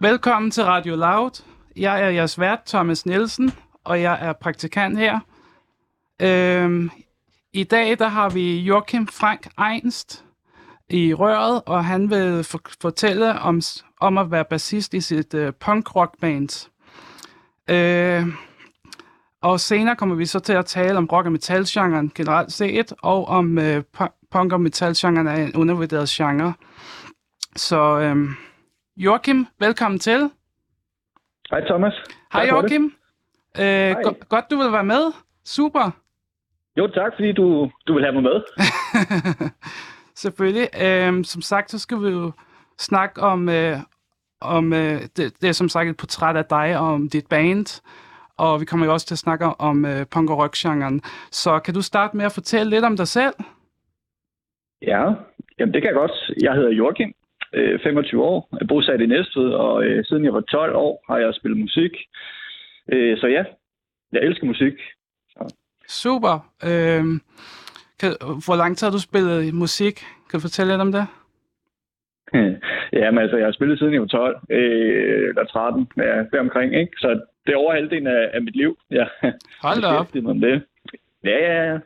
[0.00, 1.42] Velkommen til Radio Loud.
[1.76, 3.52] Jeg er jeres vært, Thomas Nielsen,
[3.84, 5.20] og jeg er praktikant her.
[6.22, 6.90] Øhm,
[7.52, 10.24] I dag der har vi Joachim Frank Einst
[10.90, 13.60] i røret, og han vil for- fortælle om,
[14.00, 16.68] om at være bassist i sit øh, punk-rock-band.
[17.70, 18.26] Øh,
[19.40, 23.28] og senere kommer vi så til at tale om rock- og metal-genren generelt set, og
[23.28, 26.52] om øh, pu- punk- og metal-genren er en undervurderet genre.
[27.56, 28.16] Så øh,
[28.96, 30.30] Joachim, velkommen til.
[31.50, 31.92] Hej Thomas.
[32.32, 32.46] Hej.
[32.50, 32.92] Joachim.
[33.60, 35.12] Øh, go- godt, du vil være med.
[35.44, 35.90] Super.
[36.78, 38.40] Jo, tak fordi du, du vil have mig med.
[40.24, 40.68] Selvfølgelig.
[40.84, 42.32] Øhm, som sagt, så skal vi jo
[42.78, 43.76] snakke om, øh,
[44.40, 47.82] om øh, det, det er som sagt et portræt af dig og om dit band.
[48.38, 51.00] Og vi kommer jo også til at snakke om øh, punk- og rock-genren.
[51.30, 53.34] Så kan du starte med at fortælle lidt om dig selv?
[54.82, 55.02] Ja,
[55.58, 56.30] jamen det kan jeg godt.
[56.42, 57.12] Jeg hedder Joachim,
[57.54, 61.18] øh, 25 år, er bosat i Næstved, og øh, siden jeg var 12 år har
[61.18, 61.92] jeg spillet musik.
[62.92, 63.44] Øh, så ja,
[64.12, 64.72] jeg elsker musik.
[65.88, 66.34] Super.
[66.64, 67.20] Øhm,
[68.00, 68.10] kan,
[68.46, 69.96] hvor lang tid har du spillet musik?
[70.30, 71.06] Kan du fortælle lidt om det?
[72.92, 76.92] Jamen altså, jeg har spillet siden jeg var 12, øh, eller 13, ja, deromkring, ikke?
[76.96, 78.78] Så det er over halvdelen af, af mit liv.
[78.90, 79.04] Ja.
[79.62, 80.14] Hold da op.
[80.14, 80.62] Mig det.
[81.24, 81.78] Ja, ja, ja.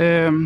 [0.00, 0.44] Øhm,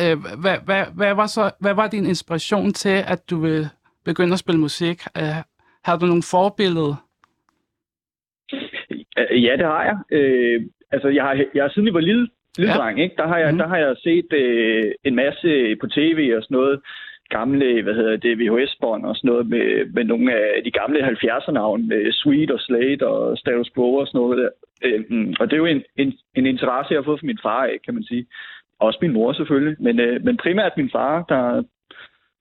[0.00, 3.68] øh, hvad, hvad, hvad, var så, hvad var din inspiration til, at du vil
[4.04, 5.02] begynde at spille musik?
[5.16, 5.42] Øh,
[5.84, 7.05] har du nogle forbilleder?
[9.18, 9.96] Øh, Ja, det har jeg.
[10.18, 12.78] Øh, altså, jeg har, jeg har siden jeg var lille, lille Ja.
[12.78, 13.14] dreng, ikke?
[13.18, 13.58] Der har jeg, Mhm.
[13.58, 16.80] der har jeg set øh, en masse på tv og sådan noget.
[17.28, 21.88] Gamle, hvad hedder det, VHS-bånd og sådan noget med, med nogle af de gamle 70'er-navn.
[21.88, 24.48] Med Sweet og Slade og Status Quo og sådan noget der.
[24.84, 27.38] Øh, mm, og det er jo en, en, en interesse, jeg har fået fra min
[27.42, 28.26] far af, kan man sige.
[28.80, 29.76] Også min mor selvfølgelig.
[29.80, 31.62] Men, øh, men primært min far, der,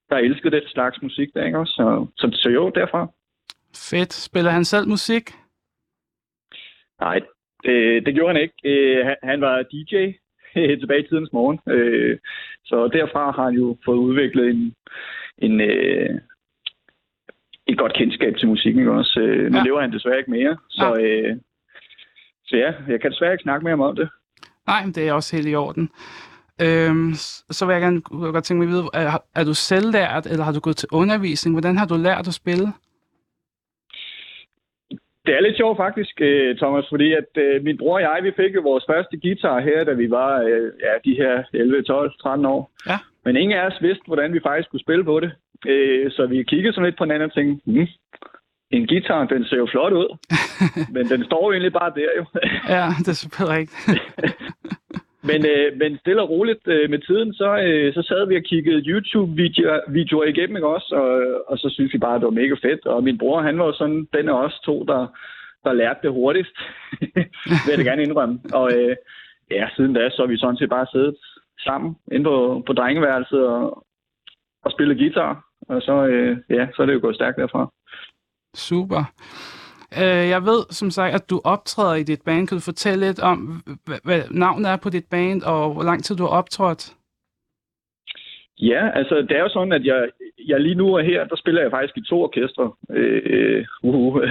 [0.10, 1.74] der elskede den slags musik der, ikke også?
[1.74, 3.08] Så, så, så jo, derfra.
[3.90, 4.14] Fedt.
[4.14, 5.24] Spiller han selv musik?
[7.00, 7.20] Nej,
[7.66, 8.56] det, det gjorde han ikke.
[8.66, 9.96] Øh, han, han var DJ
[10.80, 11.60] tilbage i tidens morgen.
[11.70, 12.18] Øh,
[12.66, 14.74] så derfra har han jo fået udviklet en,
[15.38, 16.10] en, øh,
[17.68, 19.20] et godt kendskab til musikken ikke også.
[19.20, 19.58] Øh, nu Ja.
[19.58, 19.64] ja.
[19.64, 20.58] lever han desværre ikke mere.
[20.70, 21.38] Så, øh,
[22.46, 24.10] så ja, jeg kan desværre ikke snakke mere om det.
[24.68, 25.90] Nej, men det er også helt i orden.
[26.62, 27.14] Øhm,
[27.50, 30.52] så vil jeg gerne godt tænke mig at vide, er, er du selvlært, eller har
[30.54, 31.56] du gået til undervisning?
[31.56, 32.68] Hvordan har du lært at spille?
[35.26, 38.32] Det er lidt sjovt faktisk, øh, Thomas, fordi at øh, min bror og jeg, vi
[38.42, 42.12] fik jo vores første guitar her, da vi var øh, ja, de her 11, 12,
[42.22, 42.72] 13 år.
[42.90, 42.98] Ja.
[43.26, 45.32] Men ingen af os vidste, hvordan vi faktisk skulle spille på det.
[46.16, 47.88] Så vi kiggede sådan lidt på hinanden og tænkte, hmm,
[48.72, 50.10] en guitar, den ser jo flot ud.
[50.96, 52.26] Men den står jo egentlig bare der jo.
[52.76, 54.02] Ja, det er selvfølgelig rigtigt.
[55.30, 58.44] men, øh, men stille og roligt øh, med tiden, så, øh, så sad vi og
[58.44, 60.96] kiggede YouTube-videoer videoer igennem, ikke også?
[61.02, 61.10] Og,
[61.52, 62.86] og så synes vi bare, at det var mega fedt.
[62.86, 65.02] Og min bror, han var sådan den af os to, der,
[65.64, 66.58] der lærte det hurtigst.
[67.64, 68.40] vil jeg da gerne indrømme.
[68.54, 68.96] Og øh,
[69.52, 71.16] ja, siden da, så har vi sådan set bare siddet
[71.60, 73.84] sammen inde på, på drengeværelset og,
[74.64, 75.46] og spillet guitar.
[75.70, 77.72] Og så, øh, ja, så er det jo gået stærkt derfra.
[78.56, 79.04] Super.
[80.02, 82.48] Øh, jeg ved som sagt, at du optræder i dit band.
[82.48, 83.38] Kan du fortælle lidt om,
[84.04, 86.94] hvad, navnet er på dit band, og hvor lang tid du har optrådt?
[88.60, 90.10] Ja, altså det er jo sådan, at jeg,
[90.48, 92.72] jeg lige nu er her, der spiller jeg faktisk i to orkestre.
[92.90, 94.22] Øh, uh,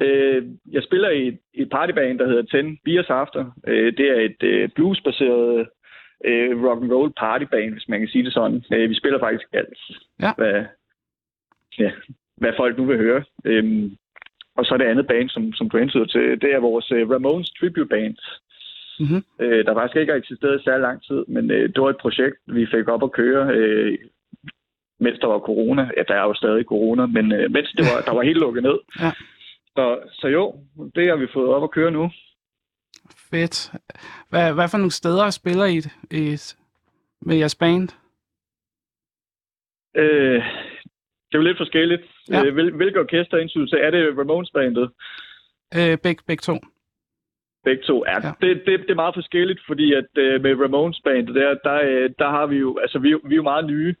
[0.00, 0.42] øh,
[0.72, 3.44] jeg spiller i et, et partyband, der hedder 10 Beers After.
[3.66, 5.68] Øh, det er et øh, bluesbaseret
[6.24, 8.64] øh, rock and roll partyband, hvis man kan sige det sådan.
[8.72, 9.78] Øh, vi spiller faktisk alt,
[10.20, 10.32] Ja.
[10.36, 10.64] hvad,
[11.78, 11.90] ja,
[12.36, 13.24] hvad folk nu vil høre.
[13.44, 13.90] Øh,
[14.56, 17.10] og så er det andet band, som, som du hentyder til, det er vores øh,
[17.10, 18.16] Ramones Tribute Band.
[19.00, 19.24] Mhm.
[19.40, 22.04] Øh, der faktisk ikke har eksisteret i særlig lang tid, men øh, det var et
[22.04, 23.98] projekt, vi fik op at køre, øh,
[25.00, 25.90] mens der var corona.
[25.96, 28.62] Ja, der er jo stadig corona, men øh, mens det var, der var helt lukket
[28.62, 28.78] ned.
[29.00, 29.10] Ja.
[29.76, 30.54] Så, så jo,
[30.94, 32.10] det har vi fået op at køre nu.
[33.30, 33.72] Fedt.
[34.30, 35.78] Hvad, hvad for nogle steder spiller I,
[36.10, 36.36] i
[37.20, 37.88] med jeres band?
[39.96, 40.42] Øh,
[41.34, 42.02] det er jo lidt forskelligt.
[42.30, 42.44] Ja.
[42.44, 43.78] Øh, hvil, hvilke orkester indsyn til?
[43.82, 44.90] Er det Ramones-bandet?
[45.78, 46.54] Øh, begge, begge to.
[47.64, 48.04] Begge to.
[48.06, 48.32] Ja, Ja.
[48.46, 52.10] Det, det, det er meget forskelligt, fordi at øh, med Ramones bandet der, der, øh,
[52.18, 53.94] der har vi jo, altså vi, er jo- vi er jo meget nye.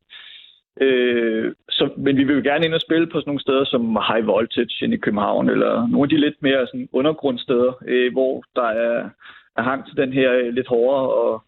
[0.80, 3.98] Øh, så, men vi vil jo gerne ind og spille på sådan nogle steder som
[4.08, 8.68] High Voltage i København, eller nogle af de lidt mere sådan undergrundsteder, øh, hvor der
[8.68, 9.10] er,
[9.56, 11.42] er hang til den her øh, lidt hårdere og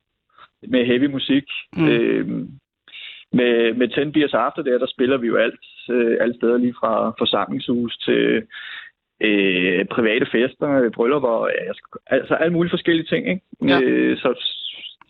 [0.68, 1.44] med heavy musik.
[1.76, 1.88] Mm.
[1.88, 2.26] Øh,
[3.32, 6.74] med, med 10 Beers After der, der spiller vi jo alt, øh, alle steder, lige
[6.80, 8.46] fra forsamlingshus til
[9.20, 11.72] øh, private fester, øh, bryllupper, ja,
[12.06, 13.28] altså alle mulige forskellige ting.
[13.28, 13.42] Ikke?
[13.62, 13.80] Ja.
[13.82, 14.28] Øh, så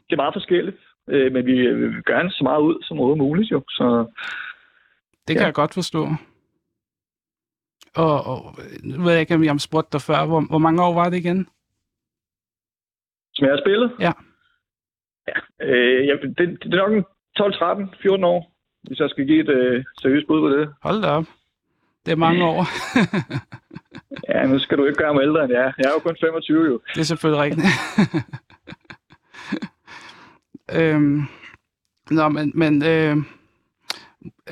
[0.07, 0.77] det er meget forskelligt,
[1.09, 3.62] øh, men vi vi vil gerne så meget ud som overhovedet muligt jo.
[3.68, 4.07] Så
[5.29, 5.47] Det kan Ja.
[5.47, 6.03] jeg godt forstå.
[7.97, 8.39] Og, og
[8.83, 10.27] nu ved jeg ikke, om jeg har spurgt dig før.
[10.27, 11.49] Hvor, hvor mange år var det igen?
[13.35, 13.93] som jeg har spillet?
[14.01, 14.12] Ja.
[15.29, 17.05] ja øh, det, det er nok en
[17.37, 18.53] 12, 13, 14 år,
[18.87, 20.74] hvis jeg skal give et øh, seriøst bud på det.
[20.82, 21.24] Hold da op.
[22.07, 22.66] Det er mange år.
[24.28, 25.72] Ja, nu skal du ikke gøre mig ældre end jeg er.
[25.78, 26.80] Jeg er jo kun 25 jo.
[26.95, 27.66] det er selvfølgelig rigtigt.
[30.78, 31.22] øhm,
[32.11, 33.16] nå, men, men øh,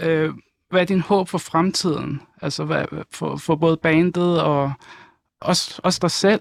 [0.03, 0.31] øh,
[0.71, 2.23] hvad er din håb for fremtiden?
[2.43, 4.73] Altså hvad, for, for både bandet og
[5.41, 6.41] også, også dig selv?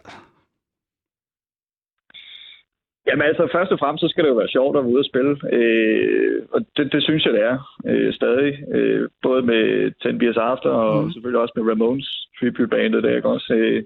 [3.07, 5.09] Jamen altså, først og fremmest, så skal det jo være sjovt at være ude og
[5.11, 5.33] spille.
[5.57, 7.57] Øh, og det, det synes jeg, det er
[7.89, 8.51] øh, stadig.
[8.75, 11.11] Øh, både med 10 Beers After og Mm.
[11.11, 13.53] selvfølgelig også med Ramones tribute-bandet der, ikke også?
[13.53, 13.83] Øh,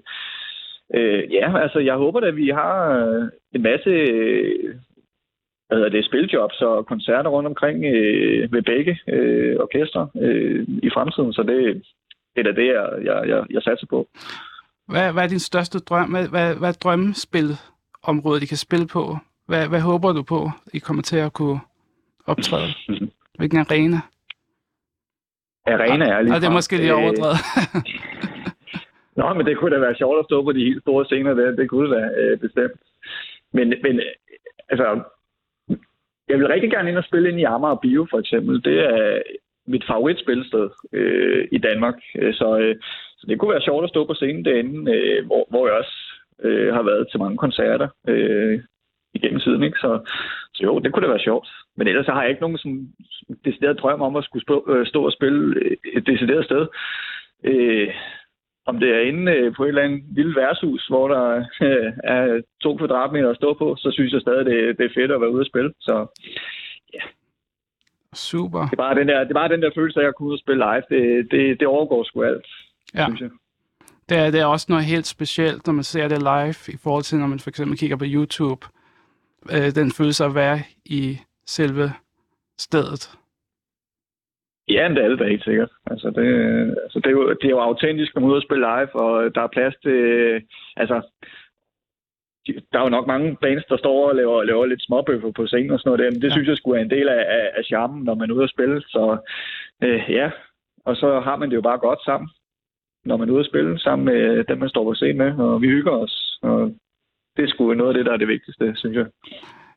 [0.94, 2.74] øh, ja, altså, jeg håber at vi har
[3.06, 4.74] øh, en masse øh,
[5.68, 10.90] hvad hedder det, spiljobs og koncerter rundt omkring øh, ved begge øh, orkestre øh, i
[10.90, 11.32] fremtiden.
[11.32, 11.82] Så det,
[12.36, 14.08] det er da det, jeg, jeg, jeg, jeg satser på.
[14.88, 16.10] Hvad, hvad er din største drøm?
[16.10, 16.78] Hvad, hvad, hvad er
[18.08, 19.02] drømmespilområdet, I kan spille på?
[19.46, 20.40] Hvad, hvad håber du på,
[20.74, 21.60] I kommer til at kunne
[22.26, 22.68] optræde?
[23.38, 24.00] Hvilken arena?
[25.66, 27.40] Arena er lige Og det er måske lige Øh, overdrevet.
[29.18, 31.50] Nå, men det kunne da være sjovt at stå på de helt store scener der.
[31.50, 32.80] Det kunne da øh, bestemt.
[33.52, 34.00] Men, men
[34.68, 34.86] altså,
[36.28, 38.64] jeg vil rigtig gerne ind og spille ind i Amager Bio, for eksempel.
[38.64, 39.22] Det er
[39.66, 41.94] mit favoritspillested øh, i Danmark.
[42.18, 42.76] Øh, Så, øh,
[43.18, 46.07] så det kunne være sjovt at stå på scenen derinde, øh, hvor, hvor jeg også
[46.42, 48.62] øh, har været til mange koncerter øh,
[49.14, 49.62] igennem tiden.
[49.62, 49.78] Ikke?
[49.78, 50.00] Så,
[50.54, 51.48] så jo, det kunne da være sjovt.
[51.76, 52.88] Men ellers så har jeg ikke nogen sådan,
[53.44, 56.66] decideret drøm om at skulle stå, øh, stå og spille øh, et decideret sted.
[57.44, 57.88] Øh,
[58.66, 61.24] om det er inde øh, på et eller andet lille værtshus, hvor der
[61.62, 65.12] øh, er to kvadratmeter at stå på, så synes jeg stadig, det, det er fedt
[65.12, 65.72] at være ude og spille.
[65.80, 66.06] Så
[68.14, 68.60] Super.
[68.64, 70.32] det er bare den der, det er bare den der følelse af at kunne ud
[70.32, 70.82] og spille live.
[70.90, 72.46] Det, det, det overgår sgu alt,
[72.94, 73.04] Ja.
[73.06, 73.30] synes jeg.
[74.08, 77.02] Det er, det er også noget helt specielt, når man ser det live, i forhold
[77.02, 78.66] til, når man for eksempel kigger på YouTube.
[79.52, 81.92] Øh, den følelse at være i selve
[82.58, 83.10] stedet.
[84.68, 85.70] Ja, det er det da helt sikkert.
[85.86, 86.26] Altså, det,
[86.84, 89.34] altså, det, er jo, det er jo autentisk at komme ud og spille live, og
[89.34, 89.98] der er plads til...
[90.76, 90.96] Altså,
[92.46, 95.46] de- der er jo nok mange bands, der står og laver, laver lidt småbøffer på
[95.46, 96.34] scenen og sådan noget der, men det Ja.
[96.34, 98.50] synes jeg skulle er en del af, af, af charmen, når man er ude at
[98.50, 98.80] spille.
[98.80, 99.02] Så
[99.82, 100.30] øh, ja,
[100.84, 102.28] og så har man det jo bare godt sammen,
[103.04, 105.62] når man er ude at spille sammen med dem, man står på scenen med, og
[105.62, 106.38] vi hygger os.
[106.42, 106.74] Og
[107.36, 109.06] det er sgu noget af det, der er det vigtigste, synes jeg.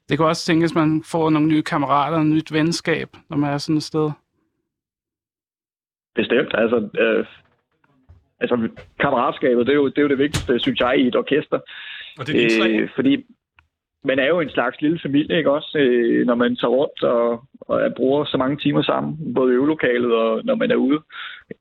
[0.09, 3.53] Det kan også tænkes, at man får nogle nye kammerater og nyt venskab, når man
[3.53, 4.11] er sådan et sted.
[6.15, 6.51] Bestemt.
[6.53, 7.25] Altså, øh,
[8.39, 8.69] altså
[8.99, 11.59] kammeratskabet, det er, jo, det er jo det vigtigste, synes jeg, i et orkester.
[12.19, 12.81] Og det er.
[12.81, 13.25] Øh, fordi
[14.03, 15.77] man er jo en slags lille familie, ikke også?
[15.77, 20.13] Øh, når man tager rundt og, og bruger så mange timer sammen, både i øvelokalet
[20.13, 20.99] og når man er ude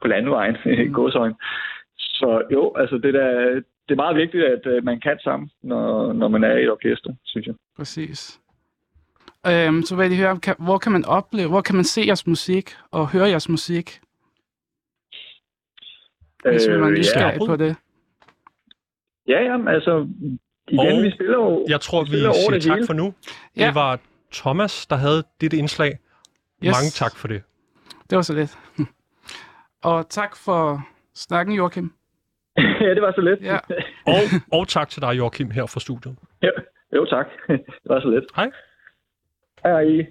[0.03, 0.93] på landevejen i Mm.
[0.93, 1.35] godsøjen.
[1.99, 3.55] Så jo, altså det, der,
[3.89, 6.71] det er meget vigtigt, at øh, man kan sammen, når, når man er i et
[6.71, 7.55] orkester, synes jeg.
[7.77, 8.41] Præcis.
[9.47, 12.03] Øhm, så vil jeg lige høre, kan, hvor kan man opleve, hvor kan man se
[12.07, 14.01] jeres musik og høre jeres musik,
[16.45, 17.47] hvis øh, man er nysgerrig ja.
[17.47, 17.77] på det?
[19.29, 20.09] ja, ja, altså
[20.71, 21.67] igen, Og vi spiller jo...
[21.69, 22.87] Jeg tror, vi over siger tak hele.
[22.87, 23.15] for nu.
[23.57, 23.67] Ja.
[23.67, 23.99] Det var
[24.33, 25.99] Thomas, der havde dette indslag.
[26.65, 26.75] Yes.
[26.77, 27.43] Mange tak for det.
[28.11, 28.59] Det var så lidt.
[29.91, 31.93] og tak for snakken, Joachim.
[32.81, 33.41] ja, det var så lidt.
[33.43, 33.59] Ja.
[34.07, 34.23] Og,
[34.59, 36.17] og tak til dig, Joachim, her fra studiet.
[36.95, 37.27] jo, tak.
[37.49, 38.25] det var så lidt.
[38.37, 38.51] Hej.
[39.65, 40.07] Hej.